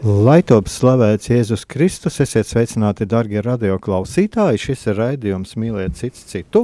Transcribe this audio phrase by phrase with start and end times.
[0.00, 4.56] Lai top slavēts Jēzus Kristus, esiet sveicināti, darbie radio klausītāji.
[4.62, 6.60] Šis ir raidījums Mīliet citu citu.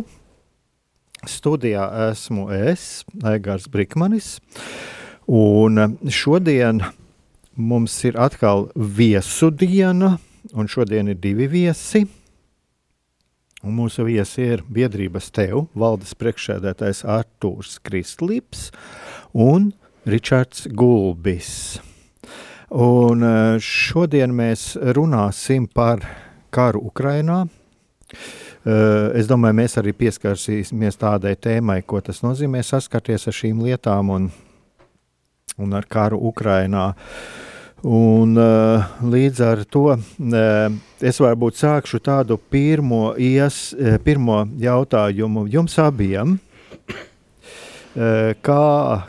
[1.28, 4.38] Studijā esmu es, Egārs Brīsmanis.
[6.16, 6.80] Šodien
[7.60, 10.14] mums ir atkal viesu diena,
[10.56, 12.06] un šodien ir divi viesi.
[13.60, 18.70] Un mūsu viesi ir biedrības tev, valdes priekšsēdētājs Artūrs Kristlīps
[19.36, 19.74] un
[20.08, 21.84] Ričards Gulbis.
[22.76, 26.02] Un eh, šodien mēs runāsim par
[26.52, 27.46] karu Ukrainā.
[28.12, 34.12] Eh, es domāju, mēs arī pieskarsīsimies tādai tēmai, ko tas nozīmē saskarties ar šīm lietām
[34.12, 34.28] un,
[35.56, 36.90] un ar karu Ukrainā.
[37.86, 39.82] Un, uh, līdz ar to
[41.06, 46.38] es varbūt sākšu tādu pirmo, ies, pirmo jautājumu jums abiem.
[47.96, 48.62] Kā,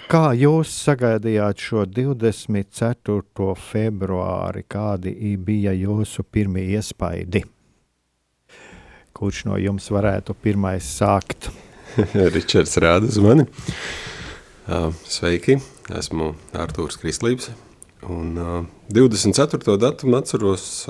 [0.08, 3.48] kā jūs sagaidījāt šo 24.
[3.60, 4.62] februāri?
[4.64, 7.42] Kādi bija jūsu pirmie iespaidi?
[9.12, 11.50] Kurš no jums varētu pirmais sākt?
[12.36, 13.44] Ričards rāda uz mani.
[15.04, 15.58] Sveiki,
[15.92, 17.50] esmu Artūrs Krislības.
[18.08, 18.40] Un
[18.96, 19.76] 24.
[19.84, 20.88] datumu atceros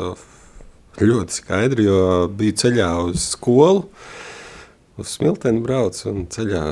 [1.01, 3.87] ļoti skaidri, jo biju ceļā uz skolu,
[5.01, 6.63] uz Smilteni brauc un ceļā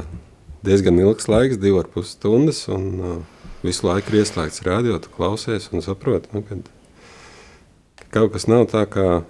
[0.66, 3.16] diezgan ilgs laiks, divi ar pus stundas, un uh,
[3.66, 6.60] visu laiku ir ieslēgts radio, tu klausies un saproti, nu, ka
[8.14, 9.24] kaut kas nav tā, kā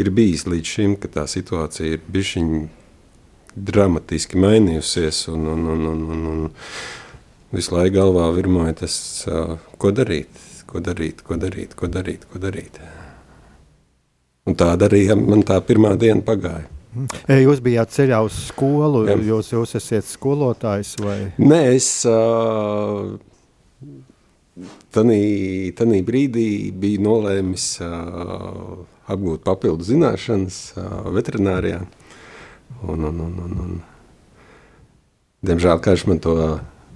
[0.00, 2.50] ir bijis līdz šim, ka tā situācija ir bišķiņ
[3.54, 8.96] dramatiski mainījusies, un, un, un, un, un, un visu laiku galvā virmoja tas,
[9.30, 12.80] uh, ko darīt, ko darīt, ko darīt, ko darīt, ko darīt.
[14.44, 16.73] Un tāda arī man tā pirmā diena pagāja.
[16.94, 19.16] Jūs bijāt ceļā uz skolu, Jā.
[19.30, 21.18] jūs, jūs esat skolotājs vai?
[21.42, 23.16] Nē, es uh,
[24.94, 31.82] tanī, tanī brīdī biju nolēmis uh, apgūt papildu zināšanas uh, veterinārijā.
[32.84, 33.76] Un, un, un, un, un,
[35.46, 36.36] diemžēl, kāds man to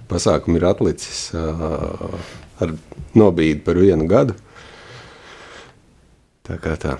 [0.09, 2.07] pasākumu ir atlicis uh,
[2.63, 2.75] ar
[3.17, 4.37] nobīdi par vienu gadu.
[6.47, 6.97] Tā kā tā.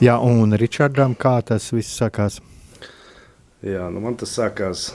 [0.00, 2.40] Jā, un Ričardam, kā tas viss sākās?
[3.64, 4.86] Jā, nu man tas sākās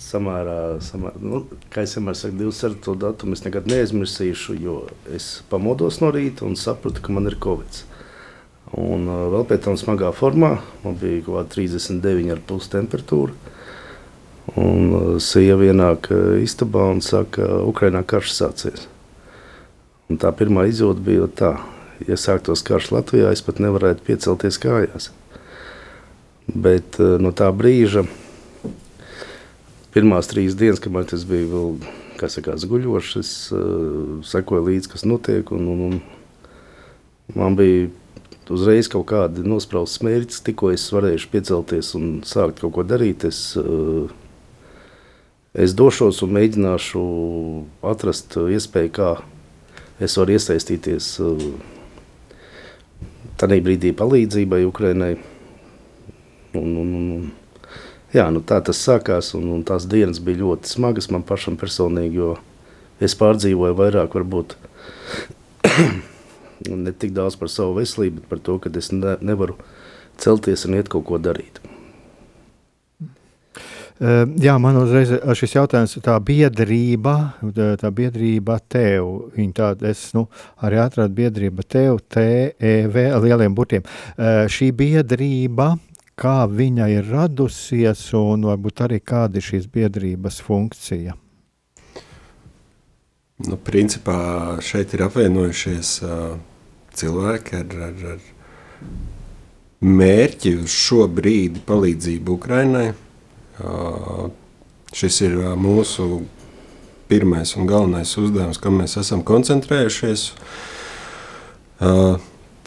[0.00, 2.96] samērā, samērā nu, kā es vienmēr saku, 24.
[3.04, 4.80] datumu es nekad neaizmirsīšu, jo
[5.14, 7.84] es pamodos no rīta un sapratu, ka man ir covid.
[8.78, 13.56] Un vēl pēc tam smagā formā, man bija kaut kāda 39,5 temperatūra.
[14.58, 18.86] Un sieva ienāk uh, istabā un saka, ka Ukrainā karš sācies.
[20.10, 21.50] Un tā pirmā izjūta bija tā,
[22.08, 25.10] ja sāktos karš Latvijā, es pat nevarētu piecelties kājās.
[26.50, 28.04] Bet eh, no tā brīža,
[29.94, 31.76] pirmās trīs dienas, kad man tas bija vēl,
[32.20, 37.88] kā sakās, guļošs, es uh, sekoju līdzi, kas notiek, un, un, un man bija
[38.52, 43.40] uzreiz kaut kādi nospraustas mērķis, tikko es varēšu piecelties un sākt kaut ko darīt, es,
[43.58, 44.12] uh,
[45.58, 47.02] es došos un mēģināšu
[47.90, 49.10] atrast iespēju, kā
[49.98, 51.48] es varu iesaistīties uh,
[53.40, 55.14] tādā brīdī palīdzībai Ukrainai.
[56.58, 57.28] Un, un, un,
[58.12, 62.20] jā, nu tā tas sākās, un, un tās dienas bija ļoti smagas man pašam personīgi,
[62.20, 62.34] jo
[63.00, 64.56] es pārdzīvoju vairāk varbūt
[66.84, 69.56] ne tik daudz par savu veselību, bet par to, ka es ne, nevaru
[70.20, 71.62] celties un iet kaut ko darīt.
[74.00, 77.14] Ehm, jā, man uzreiz ir šis jautājums, tā biedrība,
[77.80, 80.24] tā biedrība tev, viņa tāda, es nu,
[80.64, 83.84] arī atradu biedrība tev, TEV, lieliem burtiem.
[84.16, 85.74] Ehm, šī biedrība,
[86.16, 91.16] kā viņa ir radusies un varbūt arī kāda ir šīs biedrības funkcija?
[93.40, 94.16] Nu, principā
[94.64, 95.92] šeit ir apvienojušies
[96.96, 98.26] cilvēki ar, ar, ar
[99.80, 102.90] mērķi uz šo brīdi palīdzību Ukrainai.
[104.90, 106.22] Šis ir mūsu
[107.10, 110.26] pirmais un galvenais uzdevums, kam mēs esam koncentrējušies.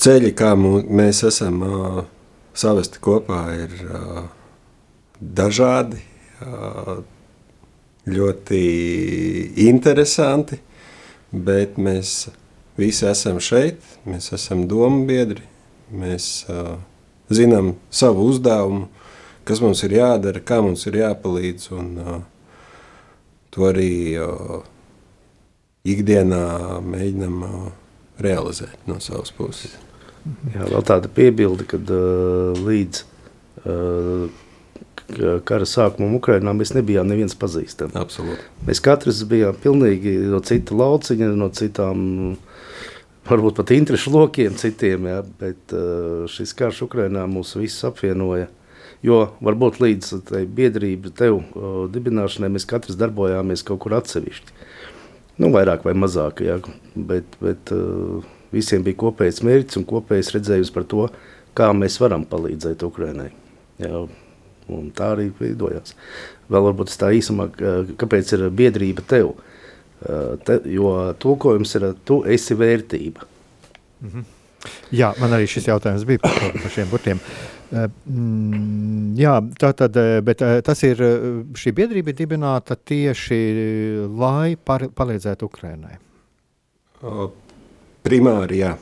[0.04, 1.62] Ceļi, kā mēs esam
[2.56, 3.76] savesti kopā, ir
[5.20, 6.02] dažādi.
[8.04, 8.62] Ļoti
[9.64, 10.58] interesanti,
[11.32, 12.28] bet mēs
[12.76, 15.46] visi esam šeit, mēs esam domu biedri,
[15.88, 16.44] mēs
[17.32, 18.90] zinām savu uzdevumu,
[19.48, 22.20] kas mums ir jādara, kā mums ir jāpalīdz, un uh,
[23.54, 24.62] to arī uh,
[25.88, 26.44] ikdienā
[26.84, 27.66] mēģinam uh,
[28.24, 29.76] realizēt no savas puses.
[30.54, 33.04] Jā, vēl tāda piebilde, kad uh, līdz
[33.68, 34.42] uh,
[35.46, 37.96] kara sākumam Ukrainā mēs nebijām neviens pazīstami.
[38.00, 38.46] Absolūti.
[38.68, 42.06] Mēs katrs bijām pilnīgi no cita lauciņa, no citām,
[43.28, 48.48] varbūt pat interešu lokiem citiem, ja, bet uh, šis karš Ukrainā mūs visus apvienoja.
[49.04, 54.56] Jo varbūt līdz tai biedrība tev uh, dibināšanai mēs katrs darbojāmies kaut kur atsevišķi.
[55.42, 56.60] Nu, vairāk vai mazāk, ja,
[56.96, 58.24] bet, bet uh,
[58.54, 61.08] visiem bija kopējs mērķis un kopējs redzējums par to,
[61.58, 63.32] kā mēs varam palīdzēt Ukrainai.
[63.82, 64.06] Ja,
[64.72, 65.96] Un tā arī veidojās.
[66.52, 67.50] Vēl varbūt tā īsumā,
[68.00, 69.34] kāpēc ir biedrība tev?
[70.48, 73.28] Te, jo tulkojums ir, tu esi vērtība.
[74.04, 74.24] -hmm.
[74.92, 77.18] Jā, man arī šis jautājums bija par, par šiem burtiem.
[77.18, 81.02] Mm, jā, tā tad, bet tas ir,
[81.58, 83.42] šī biedrība ir dibināta tieši,
[84.14, 85.98] lai par, palīdzētu Ukrainai.
[88.04, 88.74] Primāri, jā.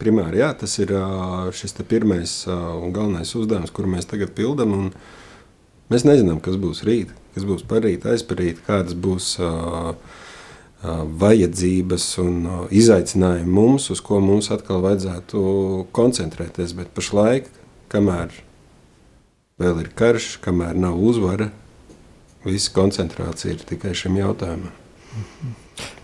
[0.00, 0.94] Primāri, jā, tas ir
[1.52, 4.72] šis pirmais un galvenais uzdevums, kuru mēs tagad pildām.
[4.72, 4.92] Un,
[5.90, 9.96] Mēs nezinām, kas būs rīt, kas būs parīt, aizparīt, kādas būs uh,
[11.20, 12.36] vajadzības un
[12.70, 15.40] izaicinājumi mums, uz ko mums atkal vajadzētu
[15.96, 16.76] koncentrēties.
[16.78, 17.50] Bet pašlaik,
[17.90, 18.34] kamēr
[19.60, 21.50] vēl ir karš, kamēr nav uzvara,
[22.46, 24.72] visa koncentrācija ir tikai šim jautājumam.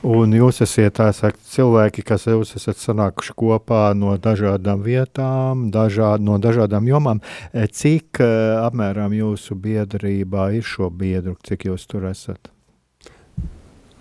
[0.06, 6.38] Un jūs esat sakt, cilvēki, kas jūs esat sanākuši kopā no dažādām vietām, dažād, no
[6.42, 7.22] dažādām jomām.
[7.52, 8.28] E, cik e,
[8.62, 12.55] apmēram jūsu biedrībā ir šo biedru, cik jūs tur esat?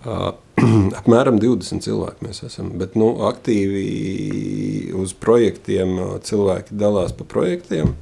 [0.06, 0.30] Uh,
[1.00, 7.96] apmēram 20 cilvēki mēs esam, bet nu, aktīvi uz projektiem cilvēki dalās pa projektiem.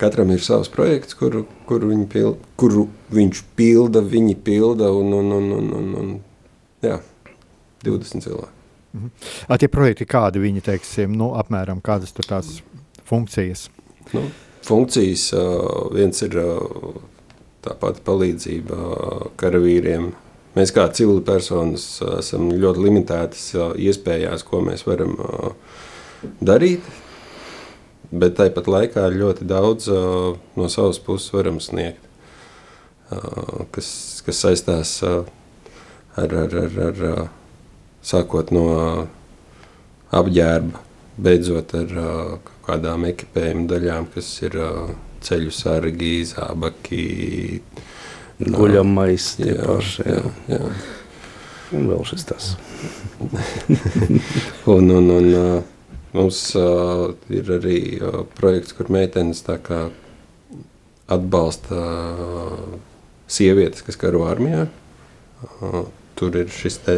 [0.00, 5.50] Katram ir savs projekts, kuru, kuru, pilda, kuru viņš pilda, viņi pilda un, un, un,
[5.58, 6.12] un, un, un
[6.80, 6.96] Jā,
[7.84, 8.56] 20 cilvēki.
[8.96, 9.10] Mhm.
[9.46, 12.56] A, tie projekti, kādi viņi teiksim, nu, apmēram kādas tur tās
[13.06, 13.68] funkcijas?
[14.16, 14.24] Nu,
[14.66, 16.96] funkcijas uh, viens ir uh,
[17.64, 20.10] tā pati palīdzība uh, karavīriem.
[20.56, 25.52] Mēs kā civili personas uh, esam ļoti limitētas uh, iespējās, ko mēs varam uh,
[26.42, 26.86] darīt.
[28.10, 32.02] Bet tāpat laikā ļoti daudz uh, no savas puses varam sniegt,
[33.14, 33.90] uh, kas,
[34.26, 35.36] kas saistās ar uh,
[36.16, 37.28] ar, ar, ar,
[38.02, 38.64] sākot no
[40.16, 40.80] apģērba,
[41.20, 41.94] beidzot ar
[42.66, 44.56] kādām ekipējuma daļām, kas ir
[45.24, 47.04] ceļu sargi, zābaki.
[48.40, 50.06] Guļamais, tie jā, paši.
[50.06, 50.20] Jā.
[50.48, 50.72] Jā, jā.
[51.76, 52.46] Un vēl šis tas.
[54.74, 55.28] un, un, un
[56.16, 59.84] mums uh, ir arī uh, projekts, kur meitenes tā kā
[61.10, 62.78] atbalsta uh,
[63.30, 64.66] sievietes, kas karo armijā.
[65.60, 65.84] Uh,
[66.18, 66.96] tur ir šis te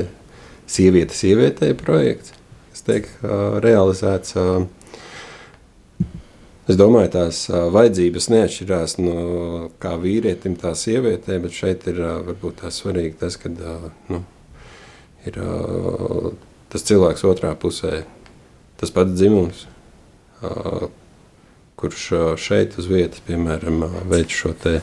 [0.71, 2.33] sieviete sievietei projekts,
[2.73, 4.39] kas tiek uh, realizēts.
[4.39, 4.71] Uh,
[6.71, 9.15] Es domāju, tās vajadzības neatšķirās no
[9.83, 14.21] kā vīrietim, tā sievietē, bet šeit ir varbūt tā svarīgi tas, ka nu,
[15.27, 15.39] ir
[16.71, 18.05] tas cilvēks otrā pusē,
[18.79, 19.65] tas pats dzimums,
[21.83, 22.05] kurš
[22.39, 24.79] šeit uz vietas, piemēram, veic šo te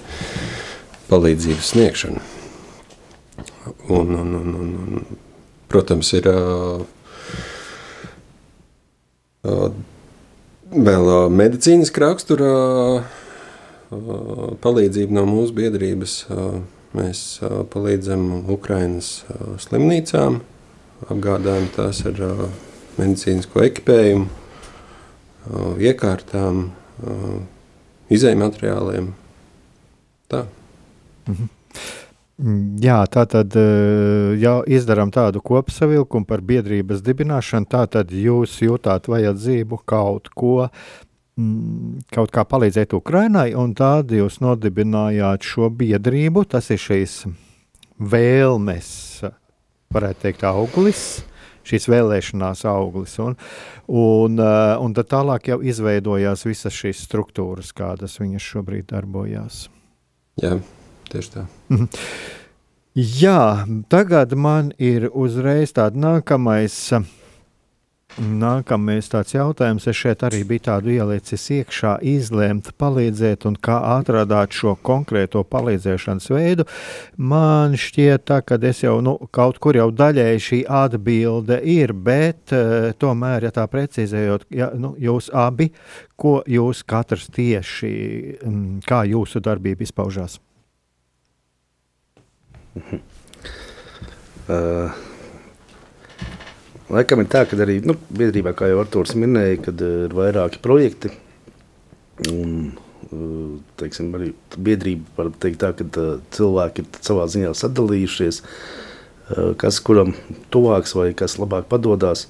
[1.07, 2.25] palīdzības sniegšanu.
[3.87, 5.19] Un, un, un, un, un,
[5.71, 6.27] protams, ir
[10.69, 12.49] vēl medicīnas rakstura
[14.61, 16.15] palīdzība no mūsu biedrības.
[16.97, 17.21] Mēs
[17.73, 19.09] palīdzam Ukraiņas
[19.65, 20.39] slimnīcām,
[21.09, 22.21] apgādājam tās ar
[22.97, 24.25] medicīnisko ekipējumu,
[25.85, 26.65] iekārtām,
[28.09, 29.13] izējuma materiāliem.
[30.29, 30.45] Tā.
[31.29, 31.58] Mhm.
[32.39, 37.67] Mm, jā, tā tad eh, jau izdarām tādu kopsavilkumu par biedrības dibināšanu.
[37.67, 40.69] Tā tad jūs jūtāt vajadzību kaut ko,
[41.35, 46.45] mm, kaut kā palīdzēt Ukrainai, un tad jūs nodibinājāt šo biedrību.
[46.55, 47.19] Tas ir šīs
[47.99, 48.93] vēlmes
[49.91, 51.03] varētu teikt, auglis.
[51.67, 53.19] Šīs vēlēšanās auglis.
[53.21, 53.35] Un,
[53.91, 59.67] un, uh, un tad tālāk jau izveidojās visas šīs struktūras, kādas viņas šobrīd darbojās.
[60.39, 60.55] Jā,
[61.13, 61.47] tieši tā.
[61.69, 61.89] Mhm.
[62.97, 66.75] Jā, tagad man ir uzreiz tāds nākamais.
[68.17, 74.57] Nākamais tāds jautājums, es šeit arī biju tādu ielicis iekšā, izlēmt, palīdzēt un kā atradāt
[74.57, 76.65] šo konkrēto palīdzēšanas veidu.
[77.15, 82.57] Man šķiet, tā, ka es jau nu, kaut kur jau daļēji šī atbilde ir, bet
[82.57, 85.69] uh, tomēr, ja tā precizējot, ja, nu, jūs abi,
[86.19, 87.95] ko jūs katrs tieši,
[88.41, 90.41] um, kā jūsu darbība izpaužās?
[94.49, 95.07] Uh.
[96.89, 100.57] Laikam ir tā, ka arī nu, biedrībā, kā jau Arthurs minēja, kad eh, ir vairāki
[100.63, 101.11] projekti.
[102.31, 102.71] Un,
[103.05, 105.85] eh, teiksim, arī biedrība var teikt tā, ka
[106.33, 108.41] cilvēki ir savā ziņā sadalījušies,
[109.61, 110.15] kas kuram
[110.49, 112.25] tuvāks vai kas labāk padodas.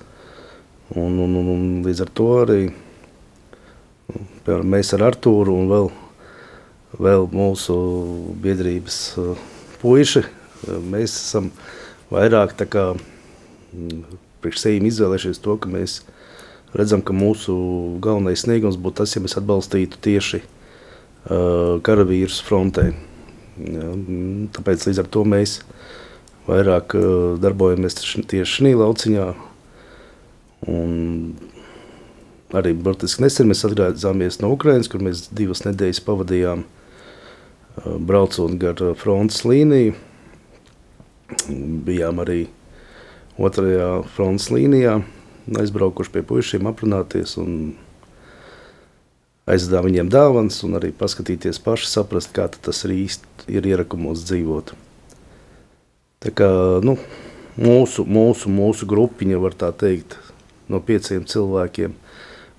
[0.92, 2.60] Un, un, un, un līdz ar to arī
[4.44, 5.88] piemēram, mēs ar Artūru un vēl,
[7.00, 7.78] vēl mūsu
[8.44, 9.00] biedrības
[9.80, 10.26] puiši,
[10.92, 11.50] mēs esam
[12.14, 12.94] vairāk kā
[14.44, 16.00] priekš sevis izvēlējušies to, ka mēs
[16.78, 17.56] redzam, ka mūsu
[18.04, 22.92] galvenais sniegums būtu tas, ja mēs atbalstītu tieši uh, karavīrus frontē.
[23.60, 23.92] Ja,
[24.56, 25.60] tāpēc līdz ar to mēs
[26.48, 29.30] vairāk uh, darbojamies tieši šajā lauciņā.
[30.70, 30.94] Un
[32.56, 38.82] arī burtiski nesen mēs atgriezāmies no Ukrainas, kur mēs divas nedēļas pavadījām uh, braucot gar
[39.00, 39.98] frontes līniju.
[41.86, 42.48] Bijām arī
[43.40, 45.00] otrajā frontes līnijā,
[45.60, 47.54] aizbraukuši pie puišiem, aprunāties un
[49.50, 54.74] aizdāt viņiem dāvanas, un arī paskatīties paši, saprast, kā tas ir īsti ir ierakumos dzīvot.
[56.20, 56.50] Tā kā
[56.86, 56.98] nu,
[57.58, 60.18] mūsu, mūsu, mūsu grupiņa, var tā teikt,
[60.70, 61.96] no pieciem cilvēkiem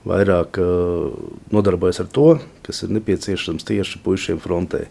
[0.08, 1.10] vairāk uh,
[1.52, 2.28] nodarbojas ar to,
[2.64, 4.86] kas ir nepieciešams tieši puišiem frontē.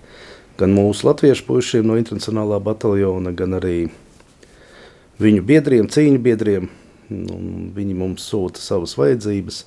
[0.59, 3.85] Gan mūsu latviešu puišiem no internacionālā bataljona, gan arī
[5.23, 6.65] viņu biedriem, cīņu biedriem.
[7.77, 9.61] Viņi mums sūta savas vajadzības.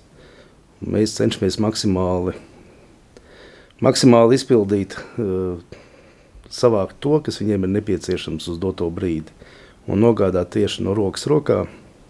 [0.92, 2.34] Mēs cenšamies maksimāli,
[3.80, 5.62] maksimāli izpildīt, uh,
[6.52, 9.32] savākt to, kas viņiem ir nepieciešams uz doto brīdi.
[9.88, 11.62] Un nogādāt tieši no rokas rokā,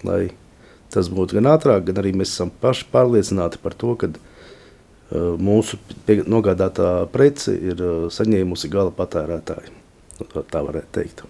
[0.03, 0.33] lai
[0.91, 4.32] tas būtu gan ātrāk, gan arī mēs esam paši pārliecināti par to, ka uh,
[5.13, 5.79] mūsu
[6.31, 9.79] nogādātā prece ir uh, saņēmusi gala patērētāji.
[10.23, 11.25] Tā varētu teikt.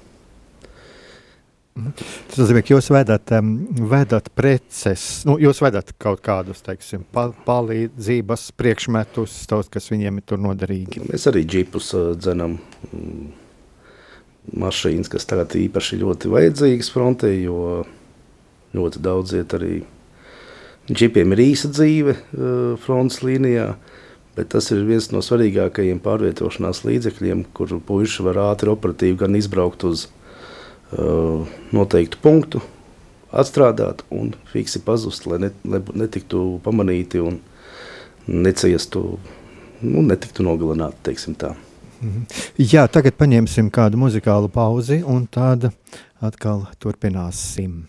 [1.72, 3.52] Tas nozīmē, ka jūs vedat, um,
[3.88, 10.42] vedat preces, nu, jūs vedat kaut kādus teiksim, pa, palīdzības priekšmetus, tos, kas viņiem ir
[10.44, 11.06] noderīgi.
[11.08, 12.58] Mēs arī džipus uh, dzenam.
[12.92, 13.30] Mm,
[14.58, 17.82] mašīnas, kas tagad īpaši ļoti vajadzīgas frontē, jo
[18.74, 19.82] ļoti daudz iet arī
[20.90, 23.74] džipiem ir īsa dzīve uh, frontes līnijā.
[24.32, 29.84] Bet tas ir viens no svarīgākajiem pārvietošanās līdzekļiem, kur puiši var ātri operatīvi gan izbraukt
[29.84, 30.06] uz
[30.92, 32.60] Uh, noteiktu punktu,
[33.32, 37.38] atstrādāt un fiksi pazust, lai, ne, lai netiktu pamanīti un
[38.28, 39.00] neciestu,
[39.80, 41.16] nu, netiktu nogalināti.
[42.02, 42.26] Mhm.
[42.60, 45.70] Jā, tagad paņemsim kādu muzikālu pauzi un tad
[46.20, 47.86] atkal turpināsim.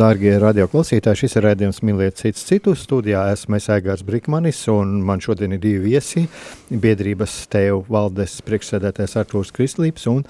[0.00, 2.72] Dārgie radioklausītāji, šis ir redzējums mīlēt cits citu.
[2.78, 6.22] Studijā esmu Aigārs Brikmanis un man šodien ir divi viesi.
[6.72, 10.22] Biedrības tev valdes priekšsēdētājs Artūrs Kristlīps un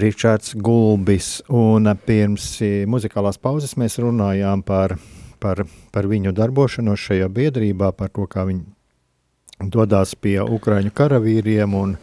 [0.00, 1.42] Ričards Gulbis.
[1.52, 2.46] Un pirms
[2.88, 4.96] muzikālās pauzes mēs runājām par,
[5.42, 11.98] par, par viņu darbošanos šajā biedrībā, par to, kā viņi dodās pie Ukraiņu karavīriem un,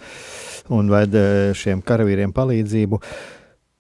[0.78, 1.18] un ved
[1.58, 3.02] šiem karavīriem palīdzību.
[3.02, 3.35] Uh,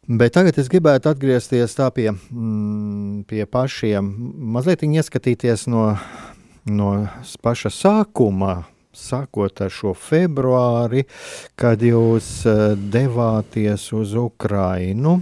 [0.05, 4.05] Bet tagad es gribētu atgriezties pie, mm, pie pašiem,
[4.53, 5.98] mazliet ieskatīties no,
[6.70, 6.89] no
[7.41, 11.07] paša sākuma, sākot ar šo februāri,
[11.57, 15.18] kad jūs eh, devāties uz Ukrajinu.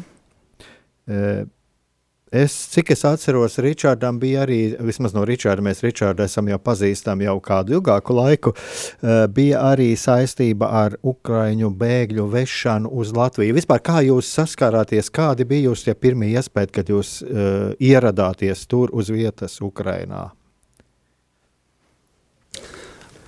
[2.34, 6.58] Eh, Es, cik es atceros, Ričardam bija arī, vismaz no Ričarda, mēs Ričardu esam jau
[6.58, 13.54] pazīstami jau kādu ilgāku laiku, uh, bija arī saistība ar Ukraiņu bēgļu vešanu uz Latviju.
[13.54, 18.90] Vispār kā jūs saskārāties, kādi bija jūs tie pirmie iespēja, kad jūs uh, ieradāties tur
[18.92, 20.32] uz vietas Ukrainā?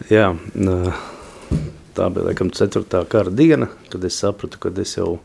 [0.09, 0.31] Jā,
[1.95, 5.19] tā bija laikam ceturtā kara diena, kad es sapratu, ka es jau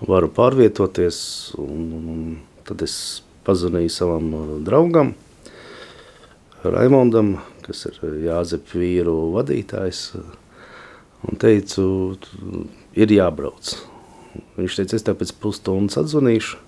[0.00, 1.20] varu pārvietoties
[1.60, 2.24] un, un, un
[2.72, 2.96] Tad es
[3.44, 5.10] pazvanīju savam uh, draugam,
[6.64, 7.34] Raimondam,
[7.66, 10.30] kas ir uh, Jāzepa vīru vadītājs, uh,
[11.28, 11.84] un teicu,
[12.96, 13.74] ir jābrauc.
[14.56, 16.62] Viņš teica, es tev pēc pusstundas atzvanīšu.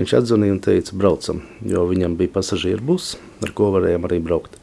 [0.00, 3.12] Viņš atzvanīja un teica, braucam, jo viņam bija pasažieru bus,
[3.44, 4.56] ar ko varējām arī braukt.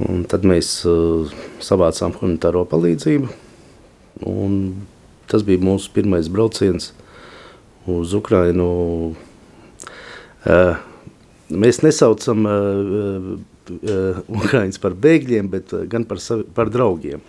[0.00, 1.28] Un tad mēs uh,
[1.60, 3.28] savācām humanitāro palīdzību,
[4.32, 4.58] un
[5.28, 6.94] tas bija mūsu pirmais brauciens
[7.84, 8.72] uz Ukrainu.
[10.46, 12.44] Mēs nesaucam
[13.66, 17.22] Ukraiņus par bēgļiem, bet gan par, savi, par draugiem.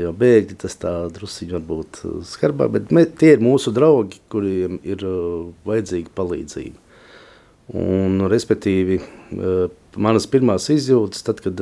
[0.00, 5.02] Jo bēgļi tas tā drusciņi varbūt skarbāk, bet mē, tie ir mūsu draugi, kuriem ir
[5.68, 6.78] vajadzīga palīdzība.
[7.78, 9.02] Un, respektīvi,
[10.00, 11.60] manas pirmās izjūtas, tad, kad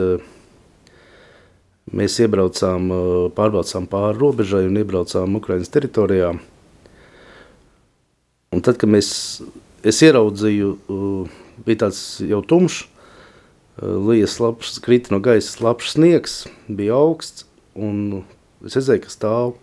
[1.96, 2.92] mēs iebraucām,
[3.34, 6.36] pārbraucām pāri robežai un iebraucām Ukrainas teritorijā,
[8.54, 9.08] Un tad, kad mēs,
[9.86, 10.70] es ieraudzīju,
[11.66, 12.86] bija tāds jau tumšs,
[13.82, 17.44] lijas labs, krita no gaisa labs sniegs, bija augsts,
[17.76, 18.24] un
[18.64, 19.54] es redzēju, ka stāv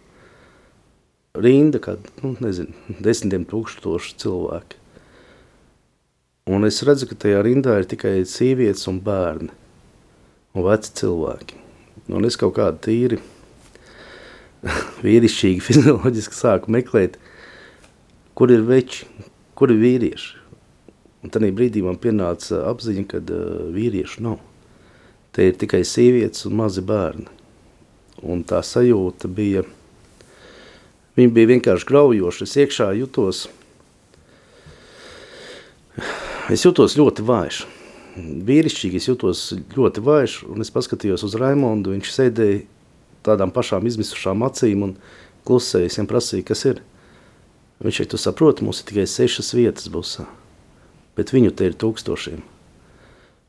[1.34, 4.80] rinda, kad, nu, nezinu, desmitiem tūkstoši cilvēki.
[6.54, 9.50] Un es redzu, ka tajā rindā ir tikai sievietes un bērni
[10.54, 11.62] un veci cilvēki.
[12.14, 13.20] Un es kaut kādu tīri
[15.06, 17.16] vīrišķīgi, fizioloģiski sāku meklēt,
[18.38, 19.08] kur ir veči,
[19.58, 20.39] kur ir vīrieši.
[21.24, 24.42] Un tad brīdī man pienāca apziņa, ka uh, vīriešu nav.
[25.34, 27.30] Te ir tikai sievietes un mazi bērni.
[28.24, 29.63] Un tā sajūta bija,
[31.18, 32.46] viņa bija vienkārši graujoša.
[32.46, 33.46] Es iekšā jutos,
[36.52, 37.63] es jutos ļoti vājš.
[38.13, 42.62] Vīrišķīgi es jutos ļoti vājš, un es paskatījos uz Raimondu, viņš sēdēja
[43.26, 44.98] tādām pašām izmisušām acīm un
[45.48, 46.84] klusēja, es viņam prasīju, kas ir.
[47.84, 50.26] Viņš teica, tu saproti, mums ir tikai sešas vietas busā,
[51.17, 52.41] bet viņu te ir tūkstošiem.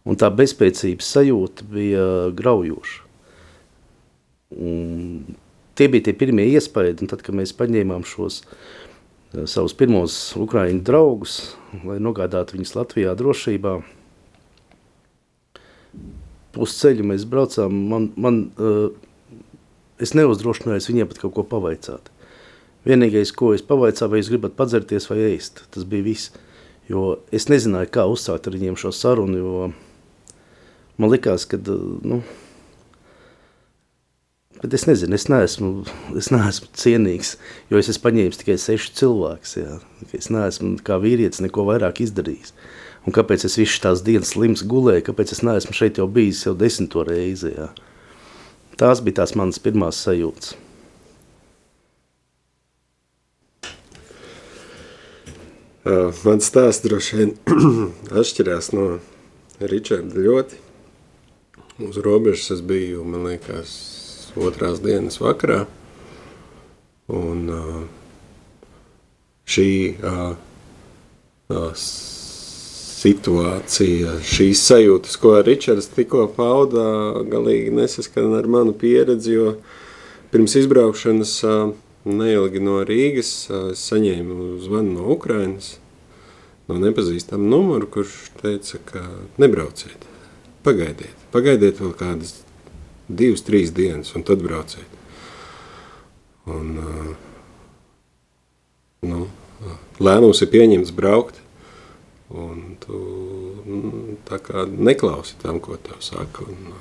[0.05, 3.05] Un tā bezspēcības sajūta bija graujoša.
[4.55, 5.37] Un
[5.79, 10.83] tie bija tie pirmie iespaidi, un tad, kad mēs paņēmām šos uh, savus pirmos ukraiņu
[10.87, 11.38] draugus,
[11.87, 13.75] lai nogādātu viņus Latvijā drošībā,
[16.55, 18.92] pusceļu mēs braucām, man, man uh,
[20.03, 22.13] es neuzdrošinājos viņiem pat kaut ko pavaicāt.
[22.85, 26.35] Vienīgais, ko es pavaicāju, vai jūs gribat padzerties vai ēst, tas bija viss.
[26.90, 29.61] Jo es nezināju, kā uzsākt ar viņiem šo sarunu, jo
[31.01, 31.57] man likās, ka,
[32.05, 32.18] nu,
[34.61, 35.70] bet es nezinu, es neesmu,
[36.20, 37.35] es neesmu cienīgs,
[37.73, 39.79] jo es esmu paņēmis tikai seši cilvēks, jā.
[40.12, 42.53] Es neesmu kā vīrietis neko vairāk izdarījis.
[43.05, 46.53] Un kāpēc es visu tās dienas slims gulēju, kāpēc es neesmu šeit jau bijis jau
[46.57, 47.70] desmito reizi, jā.
[48.81, 50.57] Tās bija tās manas pirmās sajūtas.
[55.85, 57.33] Uh, mans stāsts droši vien
[58.20, 58.85] atšķirās no
[59.61, 60.57] Ričarda ļoti.
[61.85, 63.75] Uz robežas es biju, man liekas,
[64.33, 65.66] otrās dienas vakarā.
[67.12, 67.83] Un uh,
[69.44, 69.68] šī
[70.01, 70.40] uh,
[73.05, 76.88] situācija, šīs sajūtas, ko Ričards tikko pauda,
[77.29, 79.59] galīgi nesaskan ar manu pieredzi, jo
[80.33, 83.33] pirms izbraukšanas uh, neilgi no Rīgas
[83.81, 85.77] saņēmu zvanu no Ukrainas,
[86.69, 89.05] no nepazīstama numuru, kurš teica, ka
[89.40, 90.09] nebrauciet,
[90.67, 92.38] pagaidiet, pagaidiet vēl kādas
[93.09, 94.88] divas, trīs dienas, un tad brauciet.
[96.49, 96.77] Un,
[99.05, 99.23] nu,
[100.01, 101.40] lēmums ir pieņemts braukt.
[102.35, 102.99] un tu
[103.64, 106.43] mm, tā kā neklausi tam, ko tev saka.
[106.49, 106.73] Un,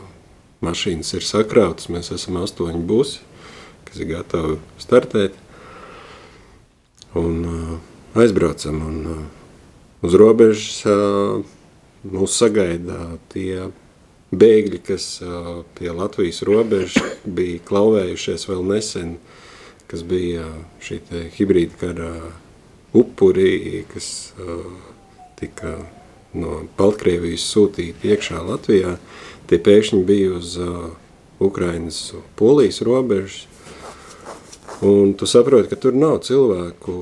[0.64, 3.22] mašīnas ir sakrautas, mēs esam astoņi busi,
[3.94, 5.36] kas ir gatavi startēt.
[7.14, 7.74] Un uh,
[8.18, 9.20] aizbraucam, un uh,
[10.02, 11.44] uz robežas uh,
[12.10, 13.70] mūs sagaida tie
[14.34, 19.14] bēgļi, kas uh, pie Latvijas robežas bija klauvējušies vēl nesen,
[19.86, 20.48] kas bija
[20.82, 21.00] šī
[21.38, 22.12] hibrīda kara
[22.98, 24.66] upuri, kas uh,
[25.38, 25.78] tika
[26.34, 28.98] no Baltkrievijas sūtīti iekšā Latvijā.
[29.46, 30.96] Tie pēkšņi bija uz uh,
[31.38, 32.08] Ukrainas,
[32.42, 33.44] Polijas robežas.
[34.84, 36.94] Un tu saproti, ka tur nav cilvēku,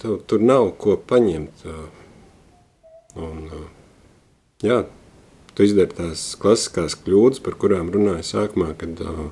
[0.00, 1.66] tev, tur nav ko paņemt.
[3.20, 3.42] Un,
[4.64, 4.78] jā,
[5.52, 9.28] tu izdari tās klasiskās kļūdas, par kurām runāju sākumā, kad uh,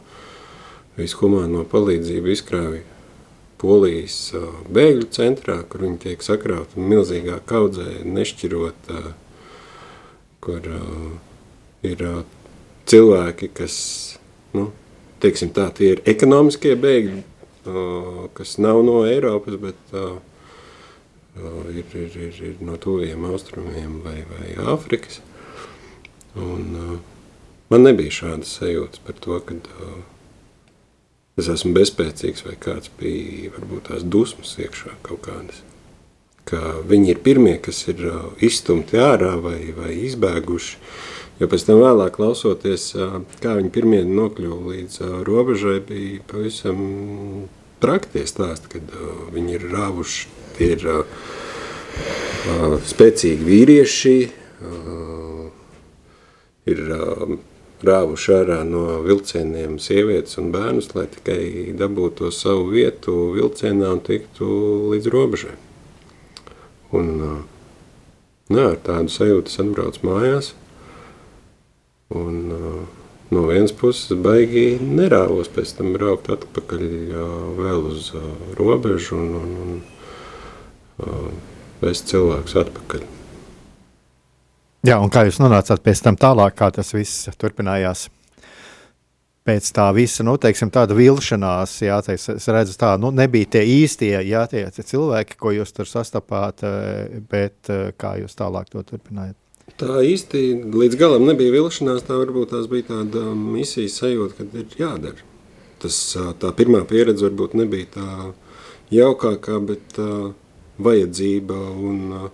[0.98, 2.84] visu humāno palīdzību izkrāja
[3.64, 9.12] Polijas uh, bēgļu centrā, kur viņi tiek sakrauti milzīgā kaudzē, nešķirot, uh,
[10.44, 10.66] kur
[11.88, 12.02] ir
[12.84, 13.76] cilvēki, kas,
[14.52, 14.68] nu,
[15.24, 17.22] teiksim tā, tie ir ekonomiskie bēgļi,
[18.36, 19.94] kas nav no Eiropas, bet
[21.72, 25.20] ir, ir, ir, ir no tuviem austrumiem vai, vai Āfrikas.
[26.34, 26.98] Un,
[27.70, 29.58] man nebija šādas sajūtas par to, ka
[31.40, 35.62] es esmu bezspēcīgs vai kāds bija varbūt tās dusmas iekšā kaut kādas.
[36.44, 38.02] Ka viņi ir pirmie, kas ir
[38.44, 40.76] izstumti ārā vai, vai izbēguši,
[41.40, 42.92] Jo pēc tam vēlāk klausoties,
[43.42, 46.78] kā viņi pirmie nokļuva līdz robežai, bija pavisam
[47.82, 48.94] traktie stāsti, kad
[49.34, 50.86] viņi ir rāvuši, tie ir
[52.86, 54.14] spēcīgi vīrieši,
[56.70, 56.86] ir
[57.84, 64.46] rāvuši ārā no vilcieniem sievietes un bērnus, lai tikai dabūtu savu vietu vilcienā un tiktu
[64.94, 65.56] līdz robežai.
[66.94, 67.16] Un,
[68.54, 70.54] jā, ar tādu sajūtu es atbraucu mājās–
[72.14, 72.82] Un, uh,
[73.34, 76.84] no vienas puses, baigi nerāvos pēc tam braukt atpakaļ
[77.58, 79.80] vēl uz uh, robežu un, un, un
[81.02, 81.30] uh,
[81.82, 83.06] vest cilvēkus atpakaļ.
[84.84, 88.08] Jā, un kā jūs nonācāt pēc tam tālāk, kā tas viss turpinājās?
[89.44, 93.64] Pēc tā visa, nu, teiksim, tāda vilšanās, jā, teiks, es redzu tā, nu, nebija tie
[93.82, 96.64] īstie, jā, tie cilvēki, ko jūs tur sastapāt,
[97.28, 97.68] bet
[98.00, 99.36] kā jūs tālāk to turpinājāt?
[99.80, 102.04] Tā īsti līdz galam nebija vilšanās.
[102.06, 105.30] Tā varbūt tās bija tāda misijas sajūta, ka ir jādara.
[105.82, 105.96] Tas,
[106.40, 108.08] tā pirmā pieredze varbūt nebija tā
[108.94, 110.10] jaukākā, bet tā
[110.84, 112.28] vajadzība un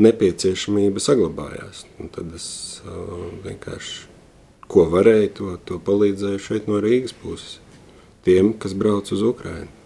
[0.00, 1.84] nepieciešamība saglabājās.
[2.02, 2.48] Un tad es
[3.44, 4.08] vienkārši,
[4.70, 7.60] ko varēju, to, to palīdzēju šeit no Rīgas puses.
[8.24, 9.83] Tiem, kas brauc uz Ukrajinu.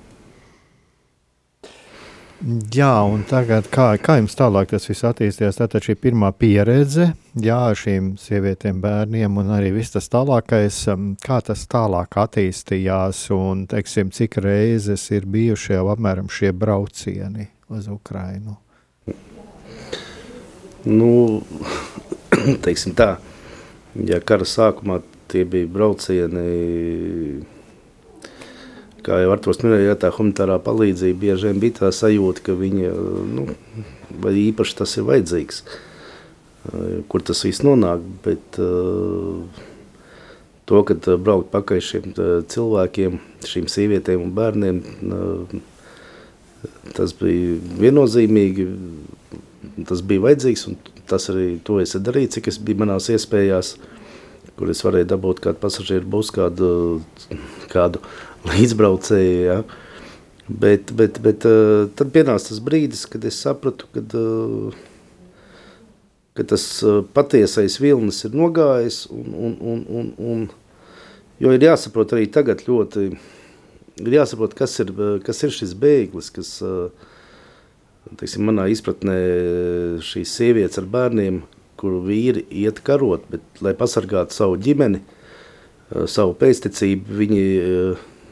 [2.39, 5.57] Jā, un tagad kā, kā jums tālāk tas viss attīstījās?
[5.59, 11.09] Tātad šī pirmā pieredze, jā, ar šīm sievietēm, bērniem un arī viss tas tālākais, um,
[11.19, 17.91] kā tas tālāk attīstījās un, teiksim, cik reizes ir bijuši jau apmēram šie braucieni uz
[17.91, 18.55] Ukrainu?
[20.87, 21.13] Nu,
[22.65, 23.17] teiksim tā,
[23.99, 26.47] ja kara sākumā tie bija braucieni
[29.09, 32.93] kā jau Artos minēja, tā humanitārā palīdzība bieži vien bija tā sajūta, ka viņa,
[33.33, 33.47] nu,
[34.29, 35.63] īpaši tas ir vajadzīgs,
[37.09, 38.61] kur tas viss nonāk, bet
[40.69, 42.15] to, kad braukt pakaļ šiem
[42.53, 43.19] cilvēkiem,
[43.49, 44.83] šīm sievietēm un bērniem,
[46.97, 48.69] tas bija viennozīmīgi,
[49.89, 50.77] tas bija vajadzīgs, un
[51.09, 53.77] tas arī to es darīju, cik es biju manās iespējās,
[54.59, 56.69] kur es varēju dabūt kādu pasažieru būs kādu,
[57.71, 58.03] kādu
[58.53, 59.39] līdzbraucēji.
[59.49, 59.63] Ja?
[60.49, 64.73] Bet, bet, bet uh, tad pienāca tas brīdis, kad es sapratu, kad, uh,
[66.39, 69.03] ka tas uh, patiesais vilnis ir nogājis.
[69.13, 70.47] Un, un, un, un, un,
[71.43, 73.11] jo ir jāsaprot arī tagad ļoti,
[74.01, 74.95] ir jāsaprot, kas ir,
[75.27, 76.57] kas ir šis bēglis, kas
[78.17, 79.19] teiksim, manā izpratnē
[80.01, 81.43] šīs sievietes ar bērniem,
[81.79, 85.03] kuru vīri iet karot, bet lai pasargātu savu ģimeni,
[86.09, 87.43] savu pēctecību, viņi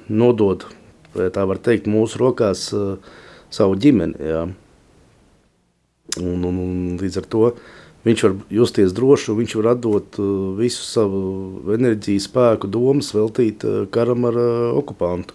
[0.08, 0.66] nodod,
[1.14, 2.68] tā var teikt, mūsu rokās
[3.52, 4.16] savu ģimeni.
[4.20, 4.44] Jā.
[6.22, 7.48] Un, un, un līdz ar to
[8.06, 10.18] viņš var justies droši, viņš var atdot
[10.60, 14.38] visu savu enerģiju, spēku, domas veltīt karam ar
[14.78, 15.34] okupantu.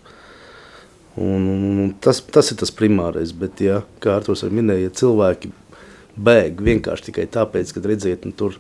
[1.20, 5.52] Un, un, tas, tas ir tas primārais, bet, ja, kā Artos arī minēja, ja cilvēki
[6.16, 8.56] bēg vienkārši tikai tāpēc, ka redziet, nu, tur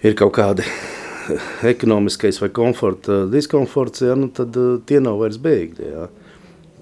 [0.00, 0.64] ir kaut kādi
[1.74, 5.90] ekonomiskais vai komforta diskomforts, ja, nu, tad uh, tie nav vairs bēgļi.
[5.92, 6.08] Ja.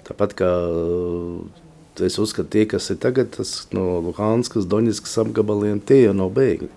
[0.07, 6.03] Tāpat kā uh, es uzskatu, tie, kas ir tagad, tas no Luhanskas, Doņiskas apgabaliem, tie
[6.05, 6.71] jau nav bēgļi.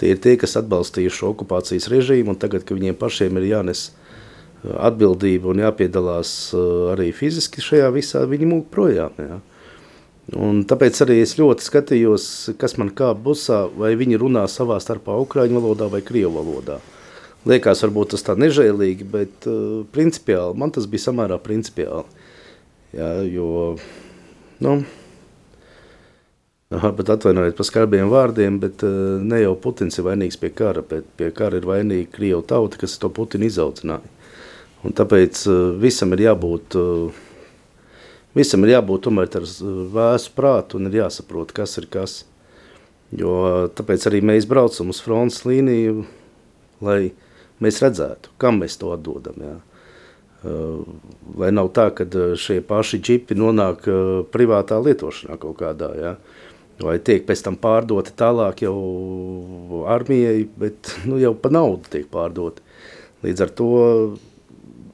[0.00, 3.88] Tie ir tie, kas atbalstīja šo okupācijas režīmu, un tagad, kad viņiem pašiem ir jānes
[4.64, 6.30] atbildība un jāpiedalās
[6.94, 9.14] arī fiziski šajā visā, viņi mūk projām.
[9.20, 9.38] Jā.
[10.32, 15.18] Un tāpēc arī es ļoti skatījos, kas man kā busā, vai viņi runā savā starpā
[15.20, 16.78] ukraiņu valodā vai krievu valodā.
[17.44, 22.08] Liekas, varbūt tas tā nežēlīgi, bet uh, principiāli man tas bija samērā principiāli.
[22.96, 23.74] Jā, jo,
[24.64, 24.78] nu,
[26.72, 30.80] aha, bet atvainojiet par skarbiem vārdiem, bet uh, ne jau Putins ir vainīgs pie kara,
[30.88, 34.08] bet pie kara ir vainīga Krievu tauta, kas to Putinu izaudzināja.
[34.88, 36.80] Un tāpēc uh, visam ir jābūt...
[36.80, 37.22] Uh,
[38.34, 39.44] Visam ir jābūt tomēr ar
[39.94, 42.24] vēsu prātu un ir jāsaprot, kas ir kas.
[43.14, 46.02] Jo tāpēc arī mēs braucam uz frontes līniju,
[46.82, 47.12] lai
[47.62, 49.38] mēs redzētu, kam mēs to atdodam.
[49.38, 49.54] Jā.
[51.38, 52.04] Lai nav tā, ka
[52.40, 53.86] šie paši džipi nonāk
[54.34, 56.12] privātā lietošanā kaut kādā, jā.
[56.82, 58.74] vai tiek pēc tam pārdoti tālāk jau
[59.94, 62.66] armijai, bet nu, jau pa naudu tiek pārdoti.
[63.24, 63.70] Līdz ar to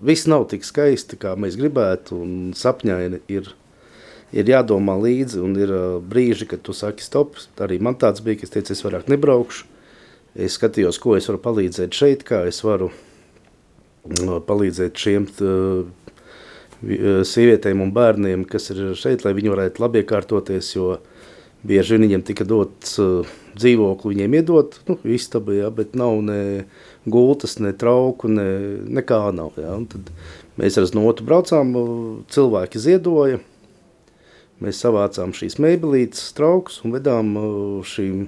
[0.01, 3.53] viss nav tik skaisti, kā mēs gribētu, un sapņaini ir,
[4.33, 8.41] ir jādomā līdzi, un ir uh, brīži, kad tu saki stop, arī man tāds bija,
[8.41, 9.69] ka es teicu, es vairāk nebraukšu,
[10.41, 15.83] es skatījos, ko es varu palīdzēt šeit, kā es varu uh, palīdzēt šiem uh,
[16.81, 20.95] sievietēm un bērniem, kas ir šeit, lai viņi varētu labi iekārtoties, jo
[21.67, 22.95] bieži viņiem tika dots
[23.59, 26.41] dzīvokli, viņiem iedot, nu, istaba, ja, bet nav ne,
[27.07, 28.49] gultas, ne trauku, ne,
[28.99, 29.57] nekā nav.
[29.61, 29.77] Ja?
[29.79, 30.11] Un tad
[30.61, 31.73] mēs ar notu braucām,
[32.33, 33.41] cilvēki ziedoja,
[34.61, 37.33] mēs savācām šīs mēbelītes, traukus un vedām
[37.89, 38.27] šīm,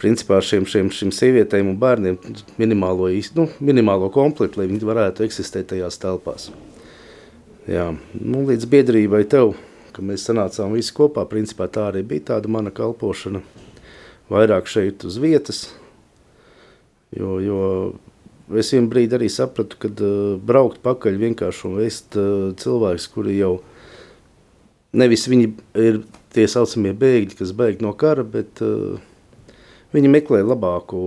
[0.00, 2.18] principā šiem, šiem, šiem sievietēm un bērniem
[2.58, 6.50] minimālo, nu, minimālo komplektu, lai viņi varētu eksistēt tajās telpās.
[7.70, 9.54] Jā, nu, līdz biedrībai tev,
[9.94, 13.40] ka mēs sanācām visi kopā, principā tā arī bija tāda mana kalpošana,
[14.32, 15.68] vairāk šeit uz vietas,
[17.14, 17.60] Jo, jo
[18.58, 23.38] es vienā brīdī arī sapratu, ka uh, braukt pakaļ vienkārši un vest uh, cilvēkus, kuri
[23.38, 23.54] jau
[24.94, 25.48] nevis viņi
[25.80, 26.02] ir
[26.34, 28.98] tie saucamie bēgļi, kas bēg no kara, bet uh,
[29.94, 31.00] viņi meklē labāku,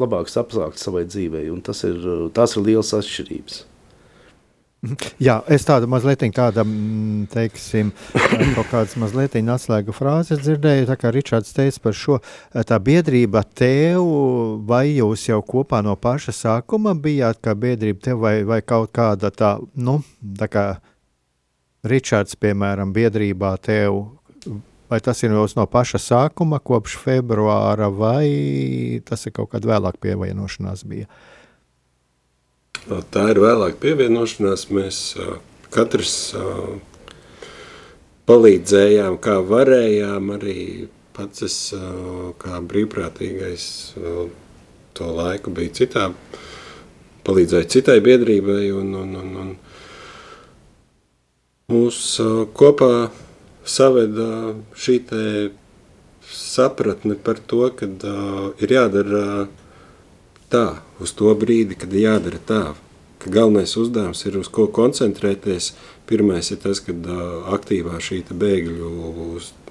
[0.00, 1.48] labākus apstākļus savai dzīvei.
[1.64, 2.00] Tas ir,
[2.36, 3.64] tās ir liels atšķirības.
[5.22, 6.64] Jā, es tādu mazliet tādu,
[7.32, 7.92] teiksim,
[8.56, 10.88] kaut kādas mazliet atslēgu frāzes dzirdēju.
[10.90, 12.18] Tā kā Ričards teica par šo,
[12.68, 14.02] tā biedrība tev,
[14.68, 19.32] vai jūs jau kopā no paša sākuma bijāt kā biedrība tev, vai, vai kaut kāda
[19.34, 20.00] tā, nu,
[20.38, 20.66] tā kā
[21.86, 24.02] Ričards, piemēram, biedrībā tev,
[24.90, 30.00] vai tas ir jūs no paša sākuma, kopš februāra, vai tas ir kaut kad vēlāk
[30.02, 31.06] pievienošanās bija?
[31.06, 31.35] Uh,
[32.86, 34.68] Tā ir vēlāk pievienošanās.
[34.70, 34.98] Mēs
[35.74, 36.12] katrs
[38.30, 40.30] palīdzējām, kā varējām.
[40.36, 40.58] Arī
[41.16, 41.56] pats es
[42.38, 43.66] kā brīvprātīgais
[44.96, 46.06] to laiku biju citā,
[47.26, 48.70] palīdzēju citai biedrībai.
[48.78, 49.52] Un, un, un, un
[51.74, 52.00] mūs
[52.54, 53.10] kopā
[53.66, 55.00] saveda šī
[56.26, 57.90] sapratne par to, ka
[58.62, 59.48] ir jādara
[60.52, 62.64] tā uz to brīdi, kad jādara tā.
[63.22, 65.72] Ka galvenais uzdevums ir uz ko koncentrēties.
[66.06, 68.90] Pirmais ir tas, ka uh, aktīvā šī bēgļu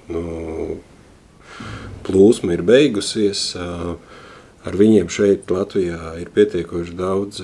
[0.09, 0.79] nu,
[2.05, 3.53] plūsma ir beigusies.
[4.65, 7.41] Ar viņiem šeit Latvijā ir pietiekoši daudz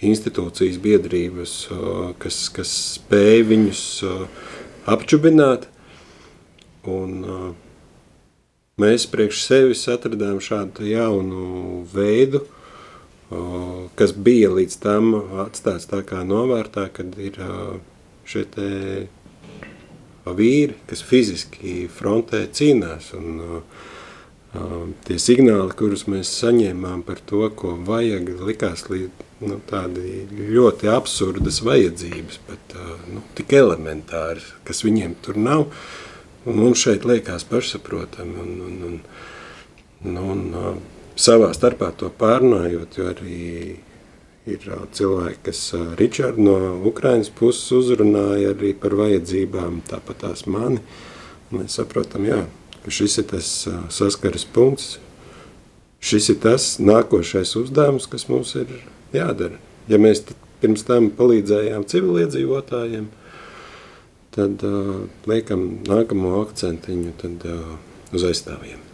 [0.00, 1.54] institūcijas biedrības,
[2.20, 3.82] kas, kas spēj viņus
[4.88, 5.66] apčubināt.
[6.88, 7.69] Un, uh,
[8.80, 12.42] mēs priekš sevis atradām šādu jaunu veidu,
[13.98, 15.12] kas bija līdz tam
[15.44, 17.38] atstāts tā kā novārtā, kad ir
[18.28, 18.68] šie te
[20.26, 23.12] vīri, kas fiziski frontē cīnās.
[23.18, 23.62] Un
[25.06, 31.62] tie signāli, kurus mēs saņēmām par to, ko vajag, likās līdz nu, tādi ļoti absurdas
[31.64, 32.74] vajadzības, bet
[33.08, 36.09] nu, tik elementāri, kas viņiem tur nav, uh,
[36.48, 38.38] Un mums šeit liekas pašsaprotami.
[38.40, 39.00] Un, un, un,
[40.04, 40.76] un, un, uh,
[41.20, 43.40] savā starpā to pārnājot, jo arī
[44.48, 46.56] ir uh, cilvēki, kas uh, Ričardu no
[46.88, 50.80] Ukrainas puses uzrunāja arī par vajadzībām, tāpat tās mani.
[51.52, 52.44] Mēs saprotam, jā,
[52.84, 53.52] ka šis ir tas
[53.92, 54.94] saskares punkts,
[56.00, 58.70] šis ir tas nākošais uzdevums, kas mums ir
[59.12, 59.58] jādara.
[59.90, 60.22] Ja mēs
[60.62, 63.10] pirms tam palīdzējām civiliedzīvotājiem,
[64.34, 67.76] tad uh, liekam nākamo akcentiņu tad, uh,
[68.14, 68.86] uz aizstāvjiem.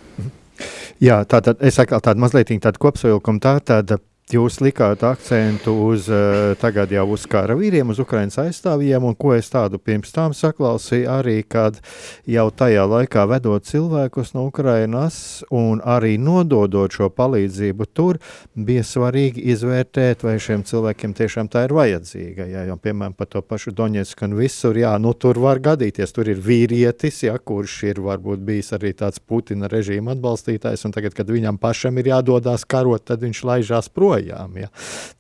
[1.03, 3.43] Jā, tā tad es atkal tādu mazliet tādu kopsavilkumu.
[3.45, 3.99] Tā tāda
[4.35, 9.37] jūs likāt akcentu uz uh, tagad jau uz kara vīriem, uz Ukraiņas aizstāvjiem, un ko
[9.37, 11.79] es tādu pirms tam saklausīju, arī kad
[12.27, 18.19] jau tajā laikā vedot cilvēkus no Ukrainas un arī nododot šo palīdzību tur,
[18.57, 22.49] bija svarīgi izvērtēt, vai šiem cilvēkiem tiešām tā ir vajadzīga.
[22.51, 26.33] Jā, jo, piemēram, par to pašu Doņetsku un visur, jā, nu tur var gadīties, tur
[26.33, 31.31] ir vīrietis, jā, kurš ir varbūt bijis arī tāds Putina režīma atbalstītājs, un tagad, kad
[31.31, 34.57] viņam pašam ir jādodās karot, tad viņš laižās prom projām.
[34.57, 34.71] Ja.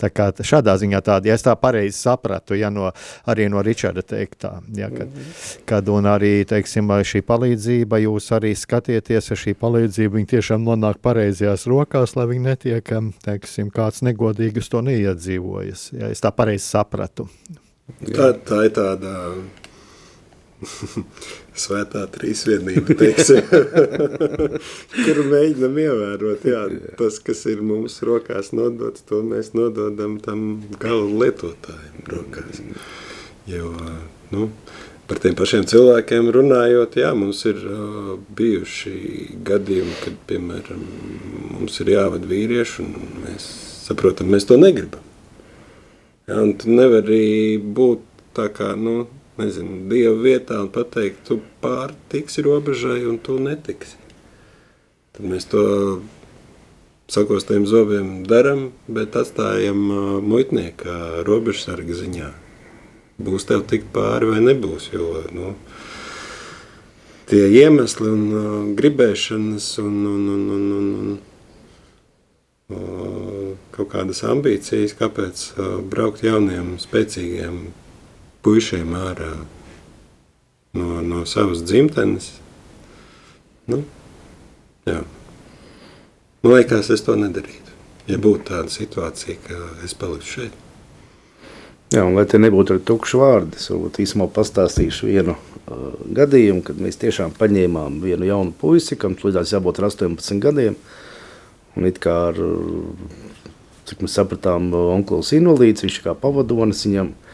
[0.01, 2.91] Tā kā šādā ziņā tāda, ja es tā pareizi sapratu, ja no,
[3.27, 5.13] arī no Ričarda teiktā, ja, kad,
[5.67, 11.01] kad un arī, teiksim, šī palīdzība, jūs arī skatieties, ja šī palīdzība viņi tiešām nonāk
[11.05, 17.29] pareizajās rokās, lai viņi netiek, teiksim, kāds negodīgs to neiedzīvojas, ja es tā pareizi sapratu.
[18.03, 19.13] Tā, tā ir tāda
[21.67, 22.97] svētā trīsvienība,
[25.05, 26.65] kur mēģinam ievērot, jā,
[27.01, 30.45] tas, kas ir mūsu rokās nodots, to mēs nododam tam
[30.83, 32.63] gala lietotājiem rokās.
[33.47, 33.73] Jo,
[34.35, 34.51] nu,
[35.07, 38.95] par tiem pašiem cilvēkiem runājot, jā, mums ir uh, bijuši
[39.47, 40.83] gadījumi, kad, piemēram,
[41.55, 43.47] mums ir jāvada vīrieši, un mēs
[43.87, 45.05] saprotam, mēs to negribam.
[46.27, 48.03] Jā, un tu nevari būt
[48.35, 49.05] tā kā, nu,
[49.41, 53.99] nezinu, Dieva vietā un pateikt, tu pārtiksi robežai un tu netiksi.
[55.17, 55.63] Tad mēs to
[57.13, 59.79] sakostiem zobiem darām, bet atstājam
[60.27, 62.33] muitnieka robežsarga ziņā.
[63.17, 65.55] Būs tev tik pāri vai nebūs, jo nu,
[67.31, 71.17] tie iemesli un uh, gribēšanas un, un, un, un, un,
[72.77, 75.47] un kaut kādas ambīcijas, kāpēc
[75.89, 77.61] braukt jauniem, spēcīgiem
[78.47, 79.33] puišiem ārā
[80.77, 82.31] no, no savas dzimtenes.
[83.67, 83.81] Nu,
[84.87, 85.01] jā.
[86.45, 87.75] Man liekas, es to nedarītu.
[88.07, 90.63] Ja būtu tāda situācija, ka es paliktu šeit.
[91.91, 96.63] Jā, un lai te nebūtu arī tukši vārdi, es varbūt īsumā pastāstīšu vienu uh, gadījumu,
[96.67, 100.79] kad mēs tiešām paņēmām vienu jaunu puisi, kam līdzās jābūt ar 18 gadiem,
[101.79, 102.41] un it kā ar,
[103.87, 107.26] cik mēs sapratām, onkls invalīds, viņš kā pavadonis viņam, uh,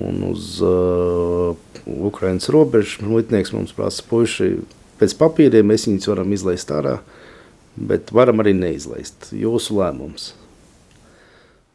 [0.00, 4.54] Un uz uh, Ukraiņas robežas muitnieks mums prasa, puiši,
[5.00, 6.98] pēc papīriem mēs viņus varam izlaist ārā,
[7.76, 9.30] bet varam arī neizlaist.
[9.36, 10.32] Jūsu lēmums.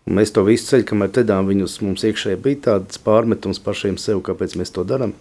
[0.10, 4.24] Un mēs to visu ceļu, kamēr tedām viņus mums iekšēji bija tāds pārmetums pašiem sev,
[4.26, 5.14] kāpēc mēs to darām.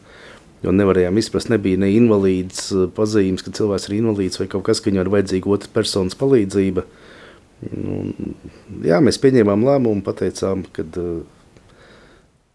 [0.65, 4.81] Jo nevarējām izprast, nebija ne invalīds uh, pazīmes, ka cilvēks ir invalīds vai kaut kas,
[4.81, 6.83] ka viņam ir vajadzīga otras personas palīdzība.
[7.69, 8.15] Un,
[8.87, 11.21] jā, mēs pieņēmām lēmumu, pateicām, ka uh,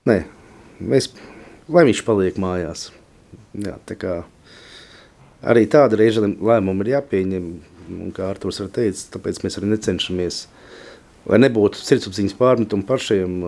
[0.04, 0.18] Nē,
[0.84, 1.06] mēs,
[1.72, 2.90] lai viņš paliek mājās.
[3.56, 4.16] Jā, tā kā
[5.48, 7.46] arī tāda reize lēmuma ir jāpieņem,
[8.04, 10.42] un kā Arturs ir teicis, tāpēc mēs arī necenšamies,
[11.32, 13.40] lai nebūtu sirdsapziņas pārmetumu pašiem,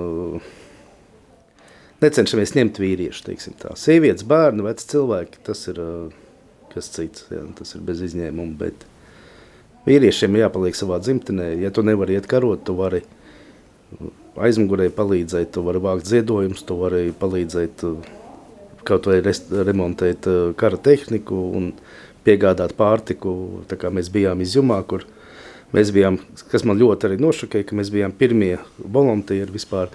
[2.06, 3.76] necenšamies ņemt vīriešu, teiksim tā.
[3.80, 5.84] Sievietes, bērni, veci cilvēki, tas ir
[6.72, 8.88] kas cits, jā, tas ir bez izņēmuma, bet
[9.88, 13.04] vīriešiem jāpaliek savā dzimtenē, ja tu nevari iet karot, tu vari
[14.42, 18.10] aizmugurē palīdzēt, tu vari vākt ziedojumus, tu vari palīdzēt uh,
[18.88, 21.72] kaut vai remontēt uh, kara tehniku un
[22.26, 23.36] piegādāt pārtiku.
[23.70, 25.06] Tā kā mēs bijām izjumā, kur
[25.76, 26.20] mēs bijām,
[26.52, 29.94] kas man ļoti arī nošokēja, ka mēs bijām pirmie volontieri vispār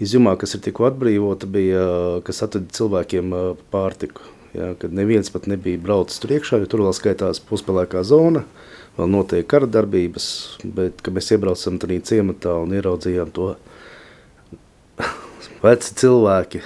[0.00, 3.36] izjumā, kas ir tikko atbrīvota, bija, uh, kas atveda cilvēkiem
[3.74, 4.34] pārtiku.
[4.56, 8.77] Ja, kad neviens pat nebija braucis tur iekšā, jo tur vēl skaitās puspelēkā zona, uh,
[8.98, 10.26] vēl notiek kara darbības,
[10.64, 13.52] bet kad mēs iebraucam tajā ciematā un ieraudzījām to
[15.64, 16.62] veci cilvēki,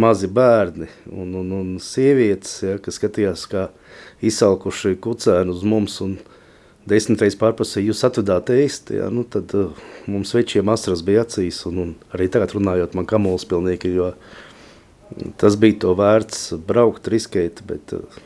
[0.00, 3.68] mazi bērni un, un, un sievietes, ja, kas skatījās kā
[4.24, 6.16] izsalkuši kucēnu uz mums un
[6.88, 11.80] desmitreiz pārprasīja, jūs atvedāt ēst, ja, nu tad uh, mums večiem asras bija acīs un,
[11.80, 14.10] un arī tagad runājot man kamols pilnīgi, jo
[15.40, 18.22] tas bija to vērts braukt, riskēt, bet uh,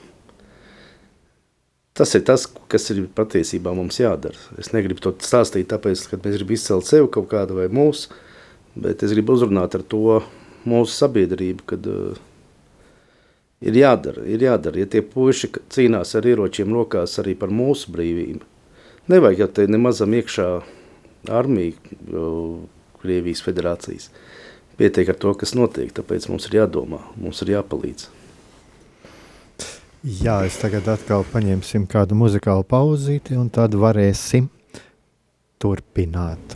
[1.99, 4.39] Tas ir tas, kas ir patiesībā mums jādara.
[4.63, 8.13] Es negribu to stāstīt, tāpēc, ka mēs gribam izcelt sevi kaut kādu vai mūsu,
[8.79, 10.21] bet es gribu uzrunāt ar to
[10.69, 12.21] mūsu sabiedrību, kad uh,
[13.67, 14.79] ir jādara, ir jādara.
[14.85, 18.47] Ja tie puiši cīnās ar ieročiem rokās arī par mūsu brīvību,
[19.11, 20.49] nevajag jau te nemazam iekšā
[21.35, 22.61] armiju uh,
[23.03, 24.09] Krievijas federācijas.
[24.79, 28.07] Pietiek ar to, kas notiek, tāpēc mums ir jādomā, mums ir jāpalīdz.
[30.07, 34.47] Jā, es tagad atkal paņemsim kādu muzikālu pauzīti, un tad varēsim
[35.59, 36.55] turpināt.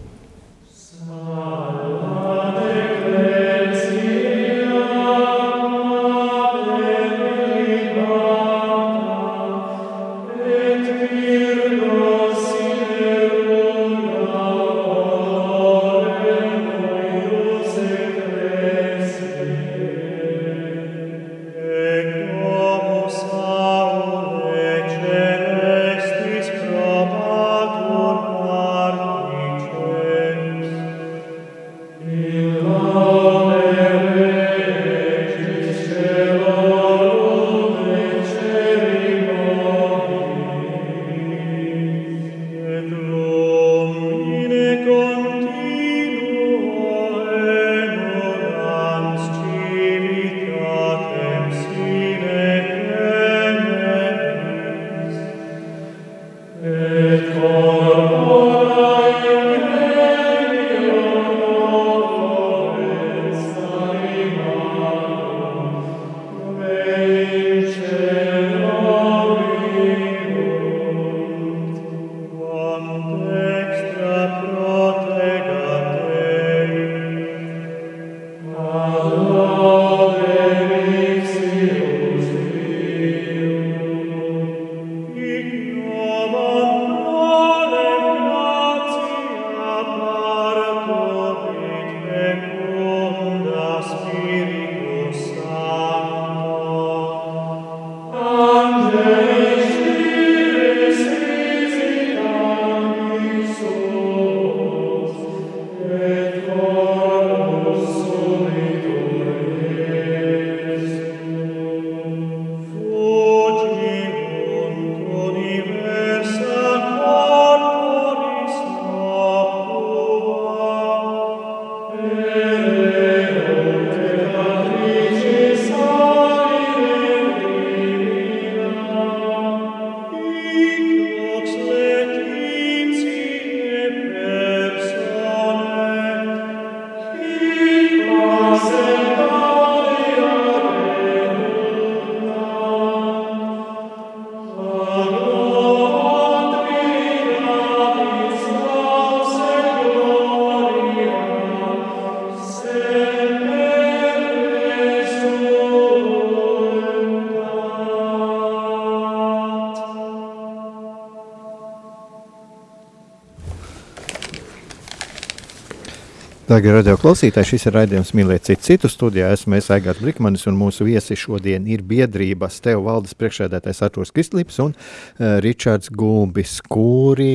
[166.53, 169.31] Darbie radio klausītāji, šis ir raidījums Mīlēt citu citu studijā.
[169.33, 174.59] Esmu es Aigārs Brikmanis un mūsu viesi šodien ir biedrības tev valdes priekšēdētājs Artūrs Kristlīps
[174.61, 177.31] un uh, Ričards Gulbis, kuri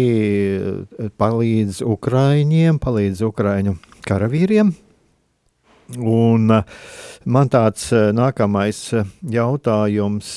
[0.59, 3.73] uh, palīdz Ukraiņiem, palīdz Ukraiņu
[4.05, 4.69] karavīriem.
[5.97, 6.77] Un uh,
[7.25, 10.29] man tāds uh, nākamais uh, jautājums,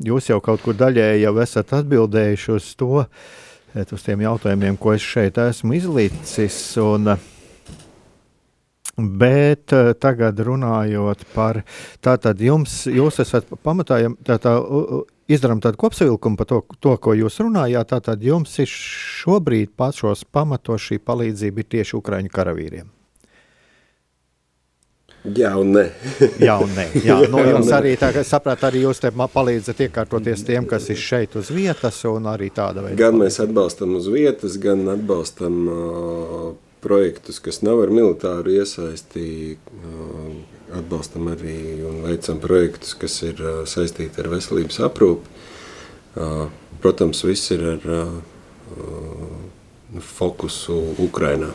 [0.00, 3.04] jūs jau kaut kur daļēji jau esat atbildējuši uz to,
[3.84, 6.62] uz tiem jautājumiem, ko es šeit esmu izlicis.
[6.80, 7.30] Un, uh,
[8.96, 11.64] Bet uh, tagad runājot par
[12.04, 14.54] tātad jums, jūs esat pamatā, tā, tā,
[15.26, 20.86] izdarām tādu kopsavilkumu par to, to, ko jūs runājāt, tātad jums ir šobrīd pašos pamatos
[20.90, 22.92] šī palīdzība ir tieši Ukraiņu karavīriem.
[25.24, 25.84] Jā, un nē.
[26.44, 26.84] Jā, un nē.
[27.00, 31.36] Jā, nu, jums arī tā, saprāt, arī jūs te palīdzat iekārtoties tiem, kas ir šeit
[31.40, 32.98] uz vietas un arī tāda veida.
[33.00, 36.50] Gan mēs atbalstam uz vietas, gan atbalstam uh,
[36.84, 39.56] projektus, kas nav ar militāru iesaisti,
[40.74, 41.56] atbalstam arī
[41.88, 45.42] un veicam projektus, kas ir saistīti ar veselības aprūpi.
[46.84, 47.90] Protams, viss ir ar
[50.14, 51.52] fokusu Ukrainā.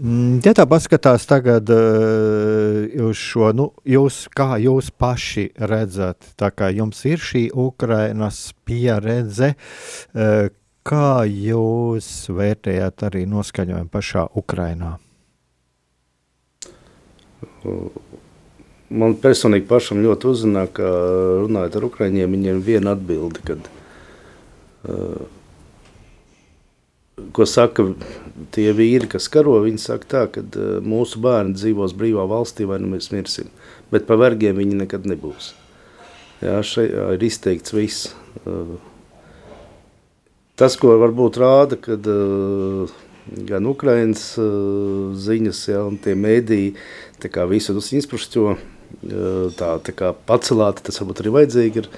[0.00, 6.48] Mm, ja tā paskatās tagad uh, uz šo, nu, jūs, kā jūs paši redzat, tā
[6.56, 10.48] kā jums ir šī Ukrainas pieredze, uh,
[10.86, 14.94] Kā jūs vērtējat arī noskaņojumu pašā Ukrainā?
[18.90, 20.88] Man personīgi pašam ļoti uzrunā, ka
[21.44, 23.68] runājot ar Ukraiņiem, viņiem viena atbilde, kad,
[24.88, 25.20] uh,
[27.36, 27.90] ko saka
[28.56, 32.80] tie vīri, kas karo, viņi saka tā, ka uh, mūsu bērni dzīvos brīvā valstī vai
[32.80, 33.52] nu mēs mirsim,
[33.92, 35.52] bet pa vergiem viņi nekad nebūs.
[36.40, 38.08] Jā, šeit ir izteikts viss.
[40.60, 42.90] Tas, ko varbūt rāda, kad uh,
[43.48, 46.74] gan Ukraiņas uh, ziņas, ja, un tie mēdīji
[47.48, 51.88] visu tas izprušķo, uh, tā, tā kā pacelāti, tas varbūt arī vajadzīgi ir,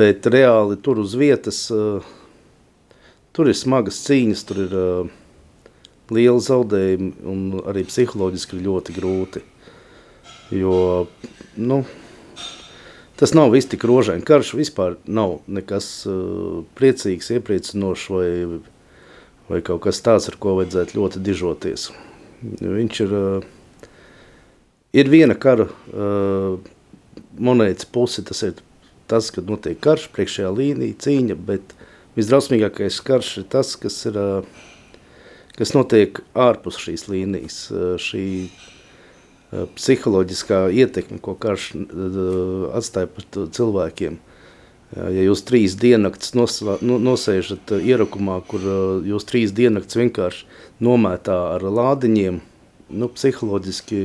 [0.00, 2.04] bet reāli tur uz vietas, uh,
[3.32, 5.14] tur ir smagas cīņas, tur ir uh,
[6.12, 9.44] liela zaudējumi un arī psiholoģiski ļoti grūti,
[10.60, 10.76] jo,
[11.56, 11.80] nu,
[13.18, 14.22] Tas nav viss tik rožaini.
[14.22, 18.28] Karš vispār nav nekas uh, priecīgs, iepriecinošs vai,
[19.48, 21.88] vai kaut kas tāds, ar ko vajadzētu ļoti dižoties.
[22.62, 23.90] Viņš ir, uh,
[24.94, 26.62] ir viena kara uh,
[27.42, 28.62] monētas puse, tas ir
[29.10, 31.74] tas, kad notiek karš, priekšējā līnija, cīņa, bet
[32.14, 34.66] visdrausmīgākais karš ir tas, kas, ir, uh,
[35.58, 37.64] kas notiek ārpus šīs līnijas.
[37.74, 38.77] Uh, šī Eh,
[39.50, 41.70] psiholoģiskā ietekme, ko karš
[42.76, 44.18] atstāja par cilvēkiem.
[44.96, 48.62] Ja jūs trīs diennakts nosēžat ierakumā, kur
[49.04, 50.46] jūs trīs diennakts vienkārši
[50.84, 52.40] nomētā ar lādiņiem,
[52.96, 54.00] nu, psiholoģiski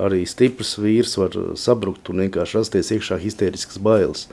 [0.00, 4.26] arī stiprs vīrs var sabrukt un vienkārši rasties iekšā histēriskas bailes,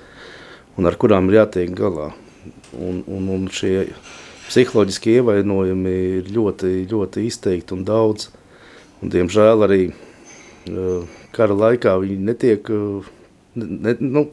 [0.80, 2.13] un ar kurām ir jātiek galā.
[2.80, 3.89] Un, un, un šie
[4.47, 8.30] psiholoģiskie ievainojumi ir ļoti, ļoti izteikti un daudz.
[9.00, 13.08] Un, diemžēl arī uh, kara laikā viņi netiek, uh,
[13.56, 14.26] ne, nu,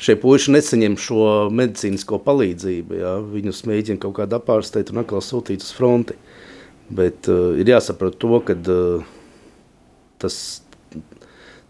[0.00, 2.98] šie puiši nesaņem šo medicīnisko palīdzību.
[3.02, 3.14] Jā.
[3.34, 6.16] Viņus mēģina kaut kādā apārstēt un atkal sūtīt uz fronti.
[6.90, 9.10] Bet uh, ir jāsaprot to, ka uh,
[10.18, 10.36] tas,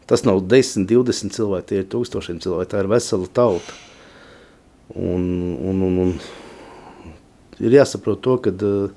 [0.09, 3.75] tas nav 10, 20 cilvēki, tie ir tūkstošiem cilvēki, tā ir vesela tauta.
[4.91, 5.27] Un,
[5.71, 6.15] un, un, un
[7.61, 8.95] ir jāsaprot to, ka, uh,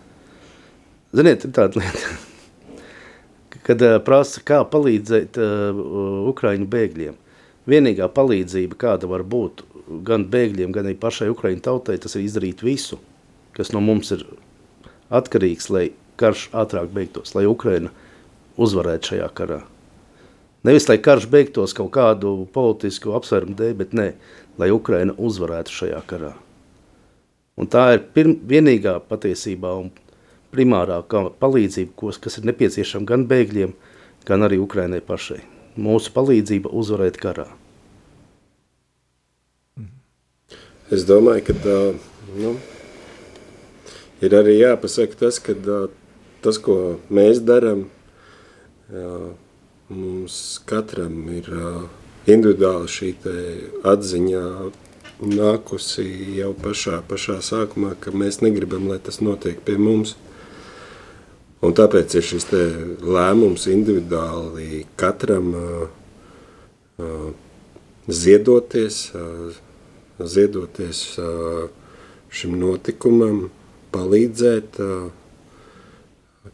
[1.13, 2.13] ziniet, ir tāda lieta,
[3.67, 5.83] kad uh, prasa, kā palīdzēt uh,
[6.31, 7.19] Ukraiņu bēgļiem.
[7.69, 9.63] Vienīgā palīdzība, kāda var būt
[10.03, 12.99] gan bēgļiem, gan arī pašai Ukraiņu tautai, tas ir izdarīt visu,
[13.55, 14.25] kas no mums ir
[15.13, 15.89] atkarīgs, lai
[16.19, 17.91] karš ātrāk beigtos, lai Ukraina
[18.59, 19.61] uzvarētu šajā karā.
[20.63, 24.07] Nevis, lai karš beigtos kaut kādu politisku apsvērumu dēļ, bet nē,
[24.61, 26.31] lai Ukraina uzvarētu šajā karā.
[27.59, 29.91] Un tā ir pirm, vienīgā patiesībā un
[30.53, 33.73] primārā palīdzība, kas ir nepieciešama gan bēgļiem,
[34.29, 35.41] gan arī Ukrainai pašai.
[35.73, 37.47] Mūsu palīdzība uzvarēt karā.
[40.93, 41.73] Es domāju, ka
[42.37, 42.53] nu,
[44.21, 45.55] ir arī jāpasaka tas, ka
[46.43, 47.87] tas, ko mēs darām,
[49.89, 50.37] mums
[50.69, 51.49] katram ir
[52.29, 53.13] individuāli šī
[53.89, 54.43] atziņa
[55.23, 56.05] nākusi
[56.37, 60.15] jau pašā, pašā sākumā, ka mēs negribam, lai tas notiek pie mums.
[61.63, 65.53] Un tāpēc ir šis lēmums individuāli katram
[68.07, 68.97] ziedoties,
[70.33, 71.03] ziedoties
[72.33, 73.45] šim notikumam,
[73.93, 74.79] palīdzēt,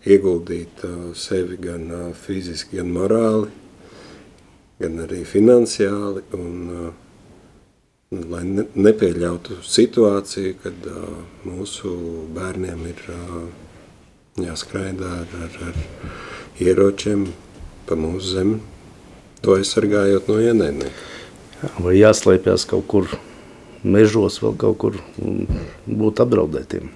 [0.06, 0.84] ieguldīt
[1.18, 3.50] sevi gan fiziski, gan morāli,
[4.80, 6.92] gan arī finansiāli, un,
[8.30, 10.92] lai ne, nepieļautu situāciju, kad
[11.50, 11.96] mūsu
[12.38, 13.04] bērniem ir
[14.48, 17.28] jāskraidā ar, ar, ar ieročiem
[17.90, 18.60] pa mūsu zemi,
[19.44, 21.08] to aizsargājot no ienaidnieka.
[21.84, 23.10] Vai jāslēpjas kaut kur
[23.84, 24.98] mežos, vēl kaut kur
[25.88, 26.90] būt apdraudētiem.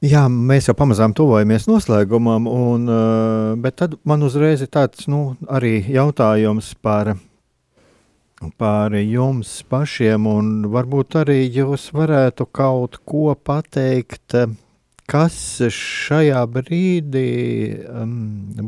[0.00, 5.36] Jā, mēs jau pamazām tuvojamies noslēgumam, un, eh, bet tad man uzreiz ir tāds nu,
[5.44, 7.18] arī jautājums par,
[8.56, 14.32] par jums pašiem, un varbūt arī jūs varētu kaut ko pateikt,
[15.10, 15.36] kas
[15.74, 17.28] šajā brīdī
[17.90, 18.12] um,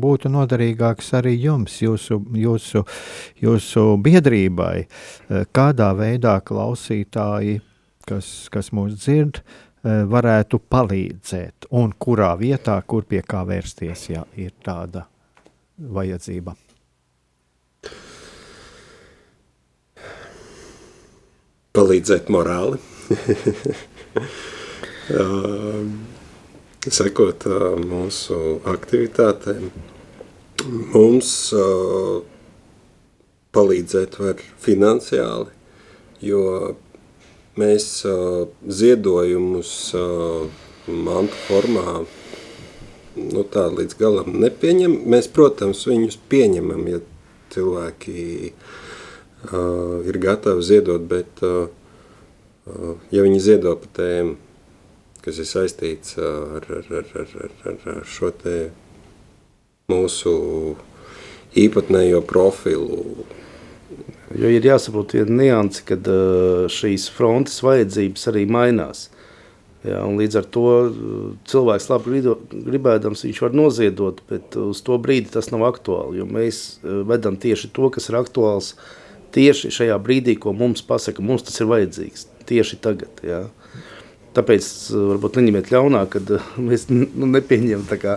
[0.03, 2.83] būtu noderīgāks arī jums, jūsu, jūsu,
[3.43, 7.61] jūsu biedrībai, eh, kādā veidā klausītāji,
[8.09, 14.23] kas, kas mūs dzird, uh, varētu palīdzēt, un kurā vietā, kur pie kā vērsties, ja
[14.39, 15.05] ir tāda
[15.77, 16.55] vajadzība.
[21.73, 22.77] Palīdzēt morāli,
[26.89, 27.47] sekot
[27.83, 29.69] mūsu aktivitātēm.
[30.93, 31.31] Mums
[33.53, 35.51] palīdzēt var finansiāli,
[36.23, 36.43] jo
[37.53, 37.83] Mēs
[38.65, 39.71] ziedojumus
[40.89, 41.99] mantu formā
[43.13, 45.03] nu, tā līdz galam nepieņemam.
[45.13, 47.01] Mēs, protams, viņus pieņemam, ja
[47.53, 51.69] cilvēki uh, ir gatavi ziedot, bet uh,
[53.13, 54.33] ja viņi ziedo pa tēmu,
[55.23, 58.57] kas ir saistīts ar, ar, ar, ar, ar, ar šo te
[59.91, 60.33] mūsu
[61.59, 63.25] īpatnējo profilu,
[64.33, 69.07] Jo ir jāsaprot viena nianse, ka uh, šīs frontes vajadzības arī mainās.
[69.83, 70.67] Jā, līdz ar to
[71.51, 76.21] cilvēks labi gribēdams, viņš var noziedot, bet uz to brīdi tas nav aktuāli.
[76.21, 76.61] Jo mēs
[77.09, 78.71] vedam tieši to, kas ir aktuāls
[79.35, 83.19] tieši šajā brīdī, ko mums pasaka, mums tas ir vajadzīgs tieši tagad.
[83.27, 83.41] Jā.
[84.33, 88.15] Tāpēc eh, varbūt neņemiet ļaunā, kad eh, mēs nu, nepieņemam tā kā,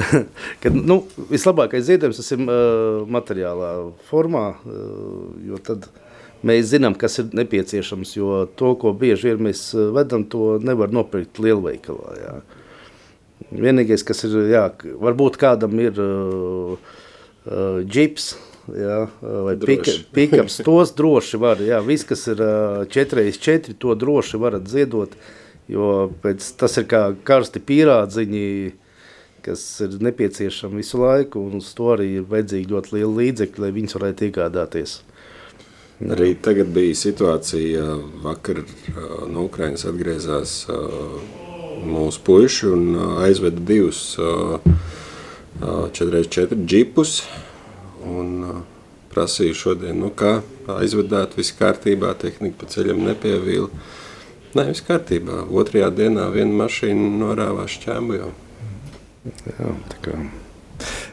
[0.62, 3.72] kad, nu, vislabākais ziedojums tas ir uh, materiālā
[4.08, 5.88] formā, uh, jo tad
[6.46, 11.42] mēs zinām, kas ir nepieciešams, jo to, ko bieži vien mēs vedam, to nevar nopirkt
[11.42, 12.38] lielveikalā, jā.
[13.50, 14.66] Vienīgais, kas ir, jā,
[15.00, 18.30] varbūt kādam ir uh, uh, džips,
[18.76, 19.54] jā, vai
[20.16, 25.36] pikaps, tos droši var, jā, viss, kas ir uh, 4x4, to droši varat ziedot, uh,
[25.70, 28.46] Jo pēc, tas ir kā karsti pīrādziņi,
[29.44, 33.70] kas ir nepieciešami visu laiku, un uz to arī ir vajadzīgi ļoti liela līdzekļa, lai
[33.76, 34.96] viņas varētu iegādāties.
[36.00, 37.84] Arī tagad bija situācija,
[38.24, 38.62] vakar
[39.28, 40.64] no Ukrainas atgriezās
[41.84, 42.82] mūsu puiši un
[43.26, 44.16] aizveda divus
[45.60, 47.20] 4x4 džipus
[48.08, 48.64] un
[49.12, 50.38] prasīja šodien, nu kā
[50.80, 53.68] aizvedāt viss kārtībā, tehnika pa ceļam nepievīla.
[54.50, 55.44] Nē, viss kārtībā.
[55.54, 58.30] Otrajā dienā viena mašīna norāvās šķēmu jau.
[59.46, 60.16] Jā, kā.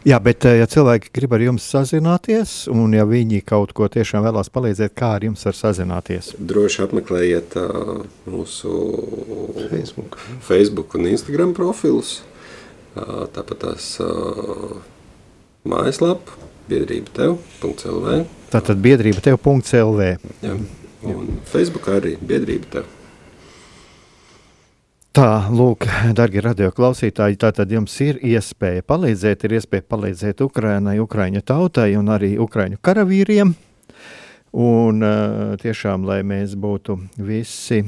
[0.08, 4.24] Jā, bet eh, ja cilvēki grib ar jums sazināties, un ja viņi kaut ko tiešām
[4.26, 6.32] vēlās palīdzēt, kā ar jums var sazināties?
[6.40, 8.74] Droši apmeklējiet uh, mūsu
[9.68, 10.18] Facebook.
[10.48, 12.22] Facebook un Instagram profilus.
[12.98, 14.80] Uh, tāpat tās uh,
[15.68, 16.40] mājaslapa
[16.72, 18.22] biedrība tev.lv.
[18.54, 20.14] Tātad biedrība tev.lv.
[20.42, 20.60] Jā,
[21.12, 22.94] un Facebook arī biedrība tev.
[25.18, 31.88] Tā, lūk, darbie radioklausītāji, tātad jums ir iespēja palīdzēt, ir iespēja palīdzēt Ukraiņai, Ukraiņu tautai
[31.98, 33.56] un arī Ukraiņu karavīriem.
[34.62, 37.80] Un uh, tiešām, lai mēs būtu visi,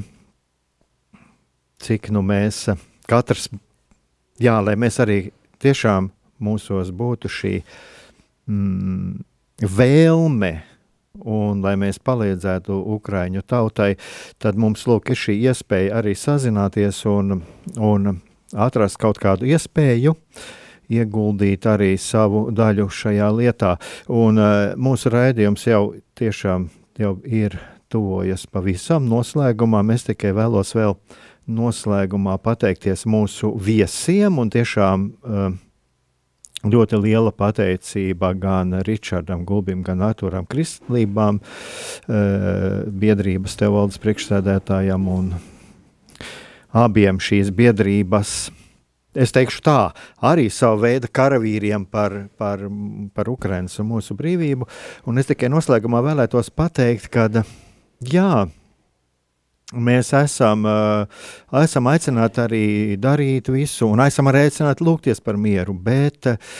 [1.78, 2.64] cik nu mēs
[3.06, 3.46] katrs,
[4.42, 5.20] jā, lai mēs arī
[5.62, 6.10] tiešām
[6.42, 7.52] mūsos būtu šī
[8.50, 9.22] mm,
[9.78, 10.54] vēlme
[11.18, 13.94] un lai mēs palīdzētu Ukraiņu tautai,
[14.38, 17.42] tad mums lūk, ir šī iespēja arī sazināties un,
[17.76, 18.10] un
[18.54, 20.14] atrast kaut kādu iespēju
[20.90, 23.76] ieguldīt arī savu daļu šajā lietā.
[24.10, 25.82] Un uh, mūsu raidījums jau
[26.18, 27.58] tiešām jau ir
[27.90, 29.84] tuvojas pavisam noslēgumā.
[29.86, 30.96] Mēs tikai vēlos vēl
[31.50, 35.50] noslēgumā pateikties mūsu viesiem un tiešām uh,
[36.60, 45.34] Ļoti liela pateicība gan Ričardam Gulbim, gan Arturam Kristlībām, eh, biedrības tevaldes priekšsēdētājam un
[46.74, 48.50] abiem šīs biedrības.
[49.14, 52.60] Es teikšu tā, arī savu veidu karavīriem par, par,
[53.14, 54.68] par Ukrainas un mūsu brīvību.
[55.06, 57.26] Un es tikai noslēgumā vēlētos pateikt, ka
[58.04, 58.50] jā,
[59.72, 61.24] mēs esam, uh,
[61.62, 62.66] esam aicināti arī
[63.00, 66.50] darīt visu, un esam arī aicināti lūgties par mieru, bet uh,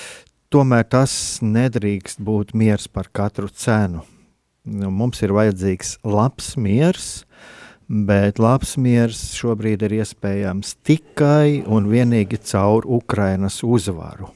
[0.51, 4.05] tomēr tas nedrīkst būt miers par katru cenu.
[4.71, 7.25] Nu, mums ir vajadzīgs labs miers,
[7.91, 14.31] bet labs miers šobrīd ir iespējams tikai un vienīgi caur Ukrainas uzvaru.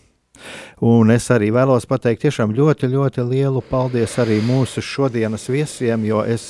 [0.85, 6.25] Un es arī vēlos pateikt tiešām ļoti, ļoti lielu paldies arī mūsu šodienas viesiem, jo
[6.27, 6.47] es,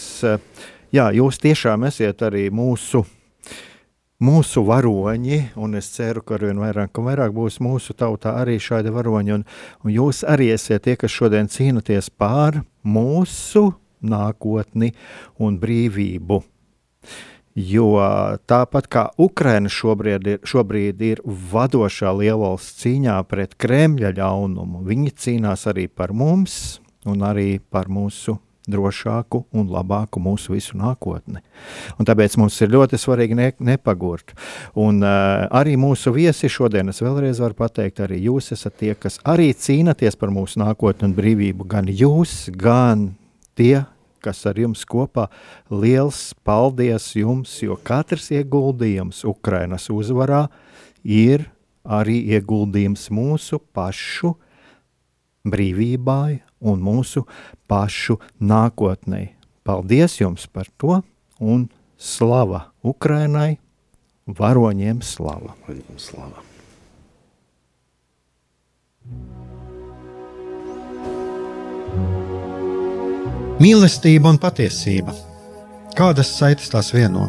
[0.94, 3.02] jā, jūs tiešām esiet arī mūsu,
[4.24, 8.92] mūsu varoņi, un es ceru, ka arvien vairāk un vairāk būs mūsu tautā arī šādi
[8.94, 9.46] varoņi, un,
[9.84, 13.72] un jūs arī esiet tie, kas šodien cīnaties pār mūsu
[14.04, 14.92] nākotni
[15.40, 16.42] un brīvību.
[17.54, 17.88] Jo
[18.50, 25.68] tāpat kā Ukraina šobrīd ir, šobrīd ir vadošā lielvalsts cīņā pret Kremļa ļaunumu, viņi cīnās
[25.70, 28.40] arī par mums un arī par mūsu
[28.70, 31.42] drošāku un labāku mūsu visu nākotni.
[31.98, 34.32] Un tāpēc mums ir ļoti svarīgi ne, nepagurt.
[34.80, 39.20] Un uh, arī mūsu viesi šodien, es vēlreiz varu pateikt, arī jūs esat tie, kas
[39.28, 41.68] arī cīnaties par mūsu nākotni un brīvību.
[41.68, 43.10] Gan jūs, gan
[43.58, 43.84] tie,
[44.24, 45.28] kas ar jums kopā.
[45.68, 50.46] Liels paldies jums, jo katrs ieguldījums Ukrainas uzvarā
[51.04, 51.50] ir
[51.84, 54.32] arī ieguldījums mūsu pašu
[55.44, 57.24] brīvībai un mūsu
[57.68, 59.26] pašu nākotnē.
[59.64, 61.00] Paldies jums par to
[61.40, 61.68] un
[61.98, 63.58] slava Ukrainai,
[64.26, 65.54] varoņiem slava.
[65.66, 66.44] Varoņiem slava.
[73.62, 75.14] Mīlestība un patiesība.
[75.94, 77.28] Kādas saites tās vieno?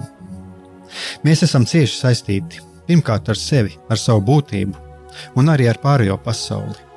[1.24, 4.74] Mēs esam cieši saistīti pirmkārt ar sevi, ar savu būtību,
[5.38, 6.76] un arī ar pārējo pasauli,